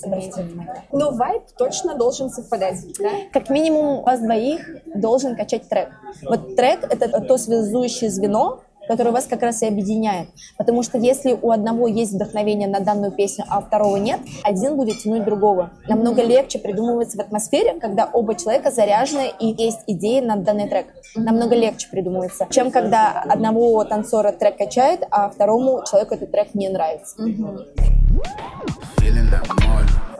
Но 0.91 1.11
вайб 1.11 1.43
точно 1.57 1.95
должен 1.95 2.29
совпадать, 2.29 2.77
да? 2.99 3.09
Как 3.31 3.49
минимум, 3.49 3.99
у 3.99 4.01
вас 4.03 4.19
двоих 4.19 4.61
должен 4.85 5.35
качать 5.35 5.67
трек. 5.67 5.89
Вот 6.27 6.55
трек— 6.55 6.83
это 6.89 7.21
то 7.21 7.37
связующее 7.37 8.09
звено, 8.09 8.61
который 8.89 9.13
вас 9.13 9.27
как 9.27 9.43
раз 9.43 9.61
и 9.61 9.67
объединяет. 9.67 10.29
Потому 10.57 10.81
что 10.81 10.97
если 10.97 11.37
у 11.39 11.51
одного 11.51 11.87
есть 11.87 12.13
вдохновение 12.13 12.67
на 12.67 12.79
данную 12.79 13.11
песню, 13.11 13.45
а 13.47 13.59
у 13.59 13.61
второго 13.61 13.97
нет, 13.97 14.19
один 14.43 14.75
будет 14.77 14.97
тянуть 14.97 15.23
другого. 15.23 15.69
Намного 15.87 16.23
легче 16.23 16.57
придумывается 16.57 17.15
в 17.15 17.21
атмосфере, 17.21 17.75
когда 17.79 18.09
оба 18.11 18.33
человека 18.33 18.71
заряжены 18.71 19.31
и 19.39 19.45
есть 19.45 19.81
идеи 19.85 20.21
на 20.21 20.37
данный 20.37 20.67
трек. 20.67 20.87
Намного 21.15 21.55
легче 21.55 21.87
придумывается, 21.91 22.47
чем 22.49 22.71
когда 22.71 23.21
одного 23.21 23.83
танцора 23.83 24.31
трек 24.31 24.57
качает, 24.57 25.03
а 25.11 25.29
второму 25.29 25.83
человеку 25.87 26.15
этот 26.15 26.31
трек 26.31 26.55
не 26.55 26.67
нравится. 26.69 27.15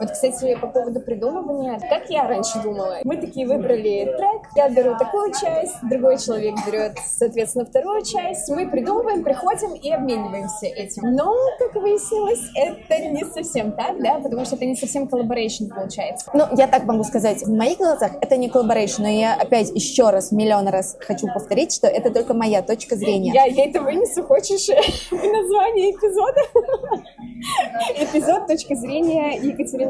Вот, 0.00 0.12
кстати, 0.12 0.56
по 0.58 0.66
поводу 0.66 0.98
придумывания, 1.00 1.78
как 1.78 2.08
я 2.08 2.26
раньше 2.26 2.58
думала, 2.62 3.00
мы 3.04 3.18
такие 3.18 3.46
выбрали 3.46 4.06
трек, 4.16 4.48
я 4.56 4.70
беру 4.70 4.96
такую 4.96 5.30
часть, 5.38 5.74
другой 5.82 6.16
человек 6.16 6.54
берет, 6.66 6.92
соответственно, 7.06 7.66
вторую 7.66 8.02
часть, 8.02 8.48
мы 8.48 8.66
придумываем, 8.70 9.22
приходим 9.22 9.74
и 9.74 9.92
обмениваемся 9.92 10.66
этим. 10.66 11.02
Но, 11.14 11.34
как 11.58 11.74
выяснилось, 11.74 12.40
это 12.54 13.08
не 13.08 13.26
совсем 13.26 13.72
так, 13.72 14.02
да, 14.02 14.20
потому 14.20 14.46
что 14.46 14.56
это 14.56 14.64
не 14.64 14.74
совсем 14.74 15.06
collaboration 15.06 15.66
получается. 15.66 16.30
Ну, 16.32 16.44
я 16.56 16.66
так 16.66 16.84
могу 16.84 17.04
сказать, 17.04 17.42
в 17.42 17.52
моих 17.52 17.76
глазах 17.76 18.12
это 18.22 18.38
не 18.38 18.48
collaboration, 18.48 19.02
но 19.02 19.08
я 19.08 19.34
опять 19.34 19.70
еще 19.74 20.08
раз, 20.08 20.32
миллион 20.32 20.68
раз 20.68 20.96
хочу 21.00 21.26
повторить, 21.26 21.74
что 21.74 21.88
это 21.88 22.10
только 22.10 22.32
моя 22.32 22.62
точка 22.62 22.96
зрения. 22.96 23.32
Я, 23.34 23.44
я 23.44 23.66
это 23.66 23.82
вынесу, 23.82 24.22
хочешь 24.22 24.66
название 25.10 25.90
эпизода? 25.90 26.40
Эпизод 27.98 28.46
точка 28.46 28.74
зрения 28.74 29.36
Екатерины 29.36 29.89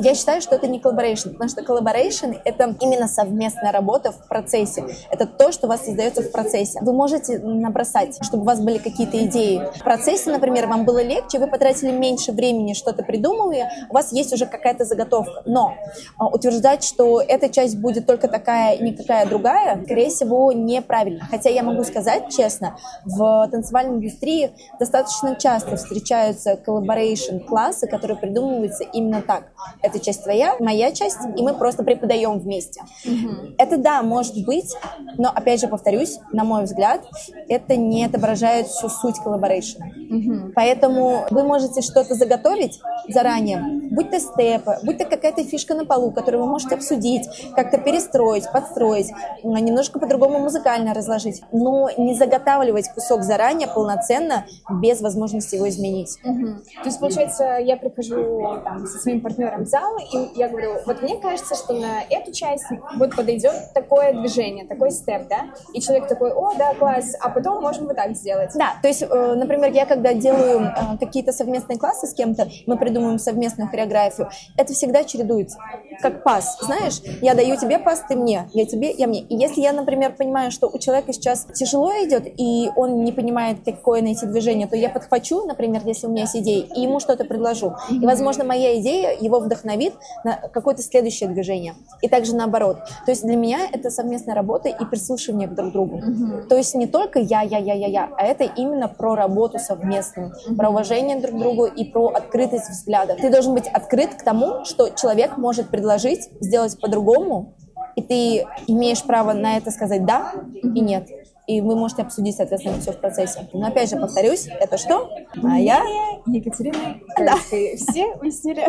Я 0.00 0.14
считаю, 0.14 0.40
что 0.40 0.56
это 0.56 0.66
не 0.66 0.80
collaboration, 0.80 1.30
потому 1.30 1.48
что 1.48 1.62
collaboration — 1.62 2.44
это 2.44 2.74
именно 2.80 3.08
совместная 3.08 3.72
работа 3.72 4.12
в 4.12 4.28
процессе. 4.28 4.84
Это 5.10 5.26
то, 5.26 5.52
что 5.52 5.66
у 5.66 5.70
вас 5.70 5.84
создается 5.84 6.22
в 6.22 6.30
процессе. 6.30 6.78
Вы 6.82 6.92
можете 6.92 7.38
набросать, 7.38 8.18
чтобы 8.24 8.42
у 8.42 8.46
вас 8.46 8.60
были 8.60 8.78
какие-то 8.78 9.24
идеи. 9.26 9.62
В 9.76 9.84
процессе, 9.84 10.30
например, 10.30 10.66
вам 10.66 10.84
было 10.84 11.02
легче, 11.02 11.38
вы 11.38 11.46
потратили 11.46 11.90
меньше 11.90 12.32
времени 12.32 12.72
что-то 12.74 13.02
придумывая, 13.02 13.70
у 13.90 13.94
вас 13.94 14.12
есть 14.12 14.32
уже 14.32 14.46
какая-то 14.46 14.84
заготовка. 14.84 15.42
Но 15.44 15.74
а, 16.18 16.26
утверждать, 16.26 16.84
что 16.84 17.20
эта 17.20 17.48
часть 17.48 17.78
будет 17.78 18.06
только 18.06 18.28
такая, 18.28 18.78
никакая 18.78 19.26
другая, 19.26 19.82
скорее 19.84 20.10
всего, 20.10 20.52
неправильно. 20.52 21.26
Хотя 21.30 21.50
я 21.50 21.62
могу 21.62 21.84
сказать 21.84 22.34
честно, 22.34 22.76
в 23.04 23.48
танцевальной 23.50 23.96
индустрии 23.96 24.52
достаточно 24.78 25.36
часто 25.36 25.76
встречаются 25.76 26.56
collaboration 26.56 27.38
классы, 27.38 27.86
которые 27.86 28.18
придумываются 28.18 28.84
именно 28.84 29.13
так. 29.22 29.52
Это 29.82 30.00
часть 30.00 30.24
твоя, 30.24 30.56
моя 30.60 30.92
часть, 30.92 31.18
и 31.36 31.42
мы 31.42 31.54
просто 31.54 31.84
преподаем 31.84 32.38
вместе. 32.38 32.82
Mm-hmm. 33.06 33.54
Это 33.58 33.76
да, 33.76 34.02
может 34.02 34.44
быть, 34.44 34.74
но 35.18 35.30
опять 35.34 35.60
же 35.60 35.68
повторюсь, 35.68 36.18
на 36.32 36.44
мой 36.44 36.64
взгляд, 36.64 37.02
это 37.48 37.76
не 37.76 38.04
отображает 38.04 38.68
всю 38.68 38.88
суть 38.88 39.18
collaboration 39.18 39.75
а. 39.75 39.84
Mm-hmm. 39.84 40.52
Поэтому 40.54 41.26
вы 41.30 41.42
можете 41.44 41.82
что-то 41.82 42.14
заготовить 42.14 42.80
заранее, 43.08 43.62
будь 43.90 44.10
то 44.10 44.20
степы, 44.20 44.76
будь 44.82 44.98
то 44.98 45.04
какая-то 45.04 45.44
фишка 45.44 45.74
на 45.74 45.84
полу, 45.84 46.10
которую 46.10 46.44
вы 46.44 46.50
можете 46.50 46.74
обсудить, 46.74 47.28
как-то 47.54 47.78
перестроить, 47.78 48.50
подстроить, 48.52 49.12
немножко 49.42 49.98
по-другому 49.98 50.38
музыкально 50.38 50.94
разложить, 50.94 51.42
но 51.52 51.90
не 51.96 52.14
заготавливать 52.14 52.88
кусок 52.94 53.22
заранее 53.22 53.68
полноценно 53.68 54.44
без 54.70 55.00
возможности 55.00 55.56
его 55.56 55.68
изменить. 55.68 56.18
Угу. 56.24 56.46
То 56.82 56.86
есть, 56.86 57.00
получается, 57.00 57.56
я 57.58 57.76
прихожу 57.76 58.60
там, 58.64 58.86
со 58.94 59.00
своим 59.00 59.20
партнером 59.20 59.64
в 59.64 59.66
зал, 59.66 59.96
и 59.98 60.38
я 60.38 60.48
говорю, 60.48 60.76
вот 60.86 61.02
мне 61.02 61.18
кажется, 61.18 61.56
что 61.56 61.72
на 61.72 62.02
эту 62.08 62.32
часть 62.32 62.64
вот 62.96 63.16
подойдет 63.16 63.72
такое 63.74 64.12
движение, 64.12 64.64
такой 64.66 64.92
степ, 64.92 65.26
да? 65.28 65.46
И 65.72 65.80
человек 65.80 66.06
такой, 66.06 66.32
о, 66.32 66.54
да, 66.56 66.74
класс, 66.74 67.16
а 67.20 67.28
потом 67.28 67.60
можем 67.60 67.86
вот 67.86 67.96
так 67.96 68.14
сделать. 68.14 68.52
Да, 68.54 68.76
то 68.80 68.86
есть, 68.86 69.02
э, 69.02 69.34
например, 69.34 69.72
я 69.72 69.84
когда 69.84 70.14
делаю 70.14 70.60
э, 70.60 70.98
какие-то 71.00 71.32
совместные 71.32 71.76
классы 71.76 72.06
с 72.06 72.14
кем-то, 72.14 72.48
мы 72.66 72.78
придумываем 72.78 73.18
совместную 73.18 73.68
хореографию, 73.68 74.30
это 74.56 74.72
всегда 74.72 75.02
чередуется. 75.02 75.58
как 76.00 76.22
пас, 76.22 76.58
знаешь, 76.62 77.00
я 77.20 77.34
даю 77.34 77.56
тебе 77.56 77.80
пас, 77.80 78.04
ты 78.08 78.14
мне, 78.14 78.48
я 78.52 78.64
тебе, 78.64 78.92
я 78.92 79.08
мне. 79.08 79.22
И 79.22 79.34
если 79.36 79.60
я, 79.60 79.72
например, 79.72 80.14
понимаю, 80.14 80.52
что 80.52 80.68
у 80.68 80.78
человека 80.78 81.12
сейчас 81.12 81.46
тяжело 81.52 81.90
идет, 82.04 82.26
и 82.36 82.70
он 82.76 83.02
не 83.02 83.10
понимает, 83.10 83.58
какое 83.64 84.02
найти 84.02 84.24
движение, 84.26 84.68
то 84.68 84.76
я 84.76 84.88
подхвачу, 84.88 85.44
например, 85.46 85.82
если 85.84 86.06
у 86.06 86.10
меня 86.10 86.22
есть 86.22 86.36
идея, 86.36 86.64
и 86.76 86.82
ему 86.82 87.00
что-то 87.00 87.24
предложу. 87.24 87.74
И, 87.90 88.06
возможно, 88.06 88.44
моя 88.44 88.78
идея 88.80 88.83
его 88.88 89.40
вдохновит 89.40 89.94
на 90.24 90.36
какое-то 90.36 90.82
следующее 90.82 91.28
движение. 91.28 91.74
И 92.02 92.08
также 92.08 92.34
наоборот. 92.34 92.78
То 93.04 93.10
есть 93.10 93.24
для 93.24 93.36
меня 93.36 93.60
это 93.72 93.90
совместная 93.90 94.34
работа 94.34 94.68
и 94.68 94.84
прислушивание 94.84 95.48
друг 95.48 95.70
к 95.70 95.72
другу. 95.72 96.00
То 96.48 96.56
есть 96.56 96.74
не 96.74 96.86
только 96.86 97.18
я, 97.18 97.42
я, 97.42 97.58
я, 97.58 97.74
я, 97.74 97.86
я, 97.86 98.10
а 98.16 98.24
это 98.24 98.44
именно 98.44 98.88
про 98.88 99.14
работу 99.14 99.58
совместную, 99.58 100.32
про 100.56 100.70
уважение 100.70 101.20
друг 101.20 101.36
к 101.36 101.38
другу 101.38 101.66
и 101.66 101.84
про 101.84 102.08
открытость 102.08 102.70
взглядов. 102.70 103.18
Ты 103.20 103.30
должен 103.30 103.54
быть 103.54 103.68
открыт 103.68 104.14
к 104.14 104.22
тому, 104.22 104.64
что 104.64 104.90
человек 104.90 105.36
может 105.36 105.68
предложить 105.68 106.28
сделать 106.40 106.78
по-другому, 106.80 107.54
и 107.96 108.02
ты 108.02 108.46
имеешь 108.66 109.02
право 109.02 109.32
на 109.32 109.56
это 109.56 109.70
сказать 109.70 110.04
«да» 110.04 110.32
и 110.62 110.80
«нет» 110.80 111.08
и 111.46 111.60
вы 111.60 111.76
можете 111.76 112.02
обсудить, 112.02 112.36
соответственно, 112.36 112.80
все 112.80 112.92
в 112.92 112.98
процессе. 112.98 113.48
Но 113.52 113.66
опять 113.66 113.90
же, 113.90 113.96
повторюсь, 113.96 114.48
это 114.48 114.78
что? 114.78 115.10
А 115.42 115.58
я? 115.58 115.82
Екатерина 116.26 117.00
да. 117.18 117.36
Все 117.36 118.14
уяснили? 118.20 118.64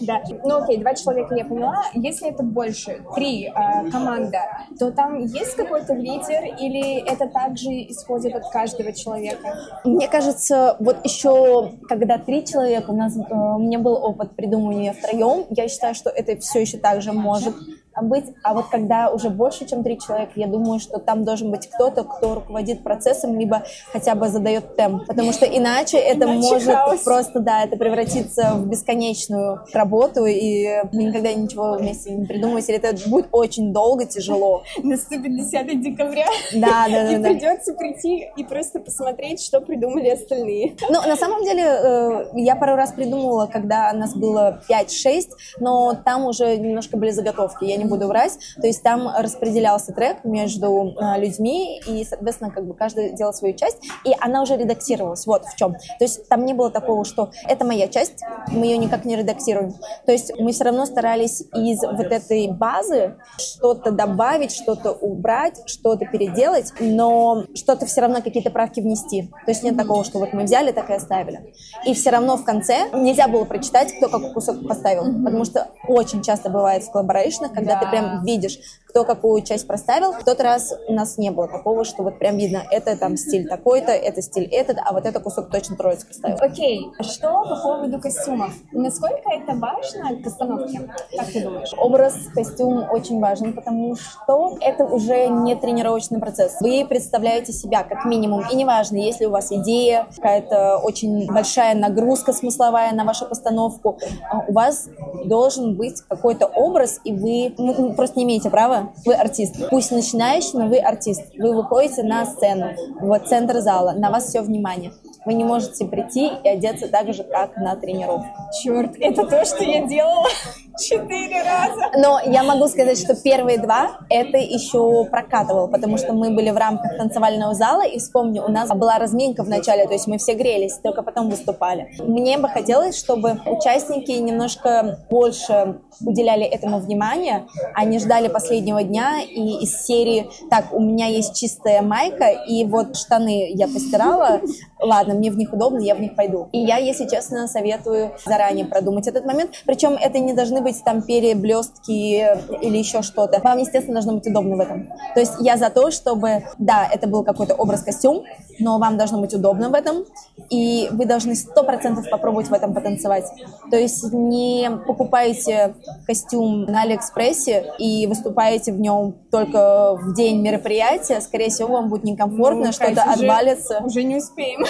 да. 0.06 0.22
Ну 0.44 0.62
окей, 0.62 0.78
два 0.78 0.94
человека 0.94 1.34
я 1.34 1.44
поняла. 1.44 1.84
Если 1.94 2.30
это 2.30 2.42
больше, 2.42 3.02
три 3.14 3.46
э, 3.48 3.90
команда, 3.90 4.40
то 4.78 4.90
там 4.90 5.18
есть 5.18 5.54
какой-то 5.56 5.94
лидер 5.94 6.56
или 6.58 7.00
это 7.06 7.28
также 7.28 7.70
исходит 7.88 8.34
от 8.34 8.50
каждого 8.50 8.92
человека? 8.92 9.80
Мне 9.84 10.08
кажется, 10.08 10.76
вот 10.80 11.04
еще, 11.04 11.72
когда 11.88 12.18
три 12.18 12.44
человека, 12.46 12.90
у 12.90 12.96
нас, 12.96 13.16
э, 13.16 13.20
у 13.30 13.58
меня 13.58 13.78
был 13.78 13.94
опыт 13.94 14.34
придумывания 14.36 14.94
втроем, 14.94 15.46
я 15.50 15.68
считаю, 15.68 15.94
что 15.94 16.08
это 16.08 16.38
все 16.40 16.60
еще 16.60 16.78
также 16.78 17.12
может 17.12 17.54
быть. 18.02 18.24
А 18.42 18.54
вот 18.54 18.66
когда 18.66 19.10
уже 19.10 19.30
больше, 19.30 19.66
чем 19.66 19.82
три 19.82 19.98
человека, 19.98 20.32
я 20.36 20.46
думаю, 20.46 20.80
что 20.80 20.98
там 20.98 21.24
должен 21.24 21.50
быть 21.50 21.68
кто-то, 21.68 22.04
кто 22.04 22.34
руководит 22.36 22.82
процессом, 22.82 23.38
либо 23.38 23.64
хотя 23.92 24.14
бы 24.14 24.28
задает 24.28 24.76
темп. 24.76 25.06
Потому 25.06 25.32
что 25.32 25.46
иначе 25.46 25.98
это 25.98 26.24
иначе 26.24 26.38
может 26.38 26.74
хаос. 26.74 27.00
просто, 27.00 27.40
да, 27.40 27.64
это 27.64 27.76
превратиться 27.76 28.54
в 28.54 28.66
бесконечную 28.66 29.60
работу, 29.72 30.26
и 30.26 30.82
мы 30.92 31.04
никогда 31.04 31.32
ничего 31.32 31.72
вместе 31.72 32.10
не 32.10 32.26
придумаем, 32.26 32.58
если 32.58 32.74
это 32.74 32.94
будет 33.08 33.28
очень 33.32 33.72
долго, 33.72 34.06
тяжело. 34.06 34.62
Наступит 34.82 35.36
10 35.36 35.80
декабря. 35.82 36.26
Да, 36.54 36.86
да, 36.88 37.04
да. 37.04 37.12
И 37.12 37.22
придется 37.22 37.74
прийти 37.74 38.28
и 38.36 38.44
просто 38.44 38.80
посмотреть, 38.80 39.42
что 39.42 39.60
придумали 39.60 40.08
остальные. 40.08 40.76
Ну, 40.88 41.00
на 41.06 41.16
самом 41.16 41.44
деле, 41.44 41.62
э, 41.62 42.24
я 42.34 42.56
пару 42.56 42.76
раз 42.76 42.92
придумывала, 42.92 43.46
когда 43.46 43.92
нас 43.92 44.14
было 44.14 44.60
5-6, 44.68 45.30
но 45.60 45.94
там 45.94 46.26
уже 46.26 46.56
немножко 46.56 46.96
были 46.96 47.10
заготовки. 47.10 47.64
Я 47.64 47.76
не 47.76 47.83
не 47.84 47.88
буду 47.88 48.08
врать. 48.08 48.38
То 48.60 48.66
есть 48.66 48.82
там 48.82 49.08
распределялся 49.16 49.92
трек 49.92 50.24
между 50.24 50.94
э, 50.96 51.20
людьми, 51.20 51.80
и, 51.86 52.04
соответственно, 52.04 52.50
как 52.50 52.66
бы 52.66 52.74
каждый 52.74 53.14
делал 53.14 53.32
свою 53.32 53.54
часть, 53.54 53.78
и 54.04 54.12
она 54.20 54.42
уже 54.42 54.56
редактировалась. 54.56 55.26
Вот 55.26 55.44
в 55.44 55.56
чем. 55.56 55.72
То 55.72 56.04
есть 56.04 56.28
там 56.28 56.44
не 56.44 56.54
было 56.54 56.70
такого, 56.70 57.04
что 57.04 57.30
это 57.48 57.64
моя 57.64 57.88
часть, 57.88 58.22
мы 58.48 58.66
ее 58.66 58.78
никак 58.78 59.04
не 59.04 59.16
редактируем. 59.16 59.74
То 60.06 60.12
есть 60.12 60.32
мы 60.38 60.52
все 60.52 60.64
равно 60.64 60.86
старались 60.86 61.42
из 61.54 61.82
вот 61.82 62.06
этой 62.06 62.48
базы 62.48 63.16
что-то 63.38 63.90
добавить, 63.90 64.52
что-то 64.52 64.92
убрать, 64.92 65.60
что-то 65.66 66.06
переделать, 66.06 66.72
но 66.80 67.44
что-то 67.54 67.86
все 67.86 68.00
равно 68.00 68.22
какие-то 68.22 68.50
правки 68.50 68.80
внести. 68.80 69.30
То 69.44 69.50
есть 69.50 69.62
нет 69.62 69.76
такого, 69.76 70.04
что 70.04 70.18
вот 70.18 70.32
мы 70.32 70.44
взяли, 70.44 70.72
так 70.72 70.90
и 70.90 70.94
оставили. 70.94 71.52
И 71.86 71.94
все 71.94 72.10
равно 72.10 72.36
в 72.36 72.44
конце 72.44 72.88
нельзя 72.92 73.28
было 73.28 73.44
прочитать, 73.44 73.96
кто 73.96 74.08
какой 74.08 74.32
кусок 74.32 74.66
поставил, 74.66 75.04
потому 75.24 75.44
что 75.44 75.68
очень 75.88 76.22
часто 76.22 76.50
бывает 76.50 76.82
в 76.82 76.90
коллаборейшнах, 76.90 77.52
когда 77.52 77.73
когда 77.74 77.86
ты 77.86 77.90
прям 77.90 78.24
видишь, 78.24 78.58
кто 78.94 79.04
какую 79.04 79.42
часть 79.42 79.66
проставил. 79.66 80.12
В 80.12 80.22
тот 80.22 80.40
раз 80.40 80.72
у 80.86 80.92
нас 80.92 81.18
не 81.18 81.32
было 81.32 81.48
такого, 81.48 81.84
что 81.84 82.04
вот 82.04 82.20
прям 82.20 82.36
видно, 82.36 82.62
это 82.70 82.96
там 82.96 83.16
стиль 83.16 83.48
такой-то, 83.48 83.90
это 83.90 84.22
стиль 84.22 84.44
этот, 84.44 84.78
а 84.78 84.92
вот 84.92 85.04
это 85.04 85.18
кусок 85.18 85.50
точно 85.50 85.74
троицкий 85.74 86.14
ставил. 86.14 86.36
Окей, 86.40 86.92
что 87.00 87.42
по 87.42 87.56
поводу 87.60 88.00
костюмов? 88.00 88.52
Насколько 88.70 89.32
это 89.32 89.56
важно 89.56 90.16
к 90.16 90.22
постановке? 90.22 90.88
Как 91.16 91.26
ты 91.26 91.42
думаешь? 91.42 91.72
Образ, 91.76 92.14
костюм 92.32 92.88
очень 92.88 93.18
важен, 93.18 93.52
потому 93.54 93.96
что 93.96 94.56
это 94.60 94.84
уже 94.84 95.26
не 95.26 95.56
тренировочный 95.56 96.20
процесс. 96.20 96.60
Вы 96.60 96.86
представляете 96.88 97.52
себя 97.52 97.82
как 97.82 98.04
минимум, 98.04 98.44
и 98.48 98.54
неважно, 98.54 98.98
если 98.98 99.24
у 99.24 99.30
вас 99.30 99.50
идея, 99.50 100.06
какая-то 100.14 100.78
очень 100.78 101.26
большая 101.26 101.74
нагрузка 101.74 102.32
смысловая 102.32 102.92
на 102.92 103.02
вашу 103.02 103.26
постановку, 103.26 103.98
а 104.30 104.44
у 104.46 104.52
вас 104.52 104.88
должен 105.24 105.74
быть 105.74 106.00
какой-то 106.02 106.46
образ, 106.46 107.00
и 107.02 107.12
вы 107.12 107.52
ну, 107.58 107.92
просто 107.94 108.20
не 108.20 108.24
имеете 108.24 108.50
права 108.50 108.83
вы 109.04 109.14
артист. 109.14 109.56
Пусть 109.70 109.90
начинающий, 109.90 110.58
но 110.58 110.66
вы 110.66 110.78
артист. 110.78 111.22
Вы 111.38 111.54
выходите 111.54 112.02
на 112.02 112.24
сцену, 112.26 112.72
вот 113.00 113.28
центр 113.28 113.60
зала, 113.60 113.92
на 113.92 114.10
вас 114.10 114.26
все 114.26 114.40
внимание. 114.42 114.92
Вы 115.24 115.34
не 115.34 115.44
можете 115.44 115.86
прийти 115.86 116.30
и 116.44 116.48
одеться 116.48 116.88
так 116.88 117.12
же, 117.14 117.24
как 117.24 117.56
на 117.56 117.76
тренировку. 117.76 118.26
Черт, 118.62 118.92
это 119.00 119.26
то, 119.26 119.44
что 119.46 119.64
я 119.64 119.86
делала 119.86 120.28
четыре 120.78 121.42
раза. 121.42 121.90
Но 121.96 122.20
я 122.26 122.42
могу 122.42 122.68
сказать, 122.68 122.98
что 122.98 123.16
первые 123.16 123.58
два 123.58 124.00
это 124.10 124.36
еще 124.36 125.04
прокатывал, 125.06 125.68
потому 125.68 125.96
что 125.96 126.12
мы 126.12 126.30
были 126.30 126.50
в 126.50 126.56
рамках 126.56 126.96
танцевального 126.98 127.54
зала, 127.54 127.86
и 127.86 127.98
вспомню, 127.98 128.44
у 128.44 128.50
нас 128.50 128.68
была 128.70 128.98
разминка 128.98 129.44
в 129.44 129.48
начале, 129.48 129.86
то 129.86 129.94
есть 129.94 130.06
мы 130.06 130.18
все 130.18 130.34
грелись, 130.34 130.78
только 130.78 131.02
потом 131.02 131.30
выступали. 131.30 131.90
Мне 132.00 132.36
бы 132.36 132.48
хотелось, 132.48 132.98
чтобы 132.98 133.40
участники 133.46 134.12
немножко 134.12 134.98
больше 135.10 135.80
уделяли 136.00 136.44
этому 136.44 136.78
внимание, 136.78 137.46
они 137.74 137.98
ждали 137.98 138.28
последнего 138.28 138.82
дня, 138.82 139.20
и 139.22 139.62
из 139.62 139.84
серии 139.84 140.28
«Так, 140.50 140.72
у 140.72 140.80
меня 140.80 141.06
есть 141.06 141.34
чистая 141.34 141.82
майка, 141.82 142.28
и 142.28 142.64
вот 142.64 142.96
штаны 142.96 143.50
я 143.52 143.68
постирала, 143.68 144.40
ладно, 144.80 145.14
мне 145.14 145.30
в 145.30 145.36
них 145.36 145.52
удобно, 145.52 145.80
я 145.80 145.94
в 145.94 146.00
них 146.00 146.14
пойду». 146.14 146.48
И 146.52 146.58
я, 146.58 146.78
если 146.78 147.06
честно, 147.06 147.46
советую 147.48 148.12
заранее 148.24 148.64
продумать 148.64 149.06
этот 149.06 149.24
момент, 149.24 149.52
причем 149.66 149.92
это 149.92 150.18
не 150.18 150.32
должны 150.32 150.60
быть 150.60 150.82
там 150.84 151.02
переблестки 151.02 152.26
или 152.62 152.78
еще 152.78 153.02
что-то. 153.02 153.40
Вам, 153.40 153.58
естественно, 153.58 153.94
должно 153.94 154.14
быть 154.14 154.26
удобно 154.26 154.56
в 154.56 154.60
этом. 154.60 154.88
То 155.14 155.20
есть 155.20 155.34
я 155.40 155.56
за 155.56 155.70
то, 155.70 155.90
чтобы, 155.90 156.44
да, 156.58 156.88
это 156.92 157.06
был 157.06 157.24
какой-то 157.24 157.54
образ-костюм, 157.54 158.24
но 158.58 158.78
вам 158.78 158.96
должно 158.96 159.20
быть 159.20 159.34
удобно 159.34 159.68
в 159.68 159.74
этом, 159.74 160.04
и 160.50 160.88
вы 160.92 161.06
должны 161.06 161.34
сто 161.34 161.64
процентов 161.64 162.08
попробовать 162.10 162.48
в 162.48 162.52
этом 162.52 162.74
потанцевать. 162.74 163.24
То 163.70 163.76
есть 163.76 164.12
не 164.12 164.70
покупаете 164.86 165.74
костюм 166.06 166.64
на 166.64 166.82
Алиэкспрессе 166.82 167.72
и 167.78 168.06
выступаете 168.06 168.72
в 168.72 168.80
нем 168.80 169.16
только 169.30 169.96
в 169.96 170.14
день 170.14 170.40
мероприятия, 170.40 171.20
скорее 171.20 171.50
всего, 171.50 171.74
вам 171.74 171.88
будет 171.88 172.04
некомфортно, 172.04 172.66
ну, 172.66 172.72
что-то 172.72 173.02
отвалится. 173.02 173.80
Уже 173.84 174.02
не 174.02 174.16
успеем. 174.16 174.64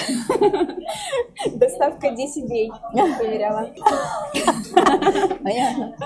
Доставка 1.55 2.11
10 2.11 2.47
дней, 2.47 2.73
проверяла. 2.93 3.71
Понятно. 5.43 5.97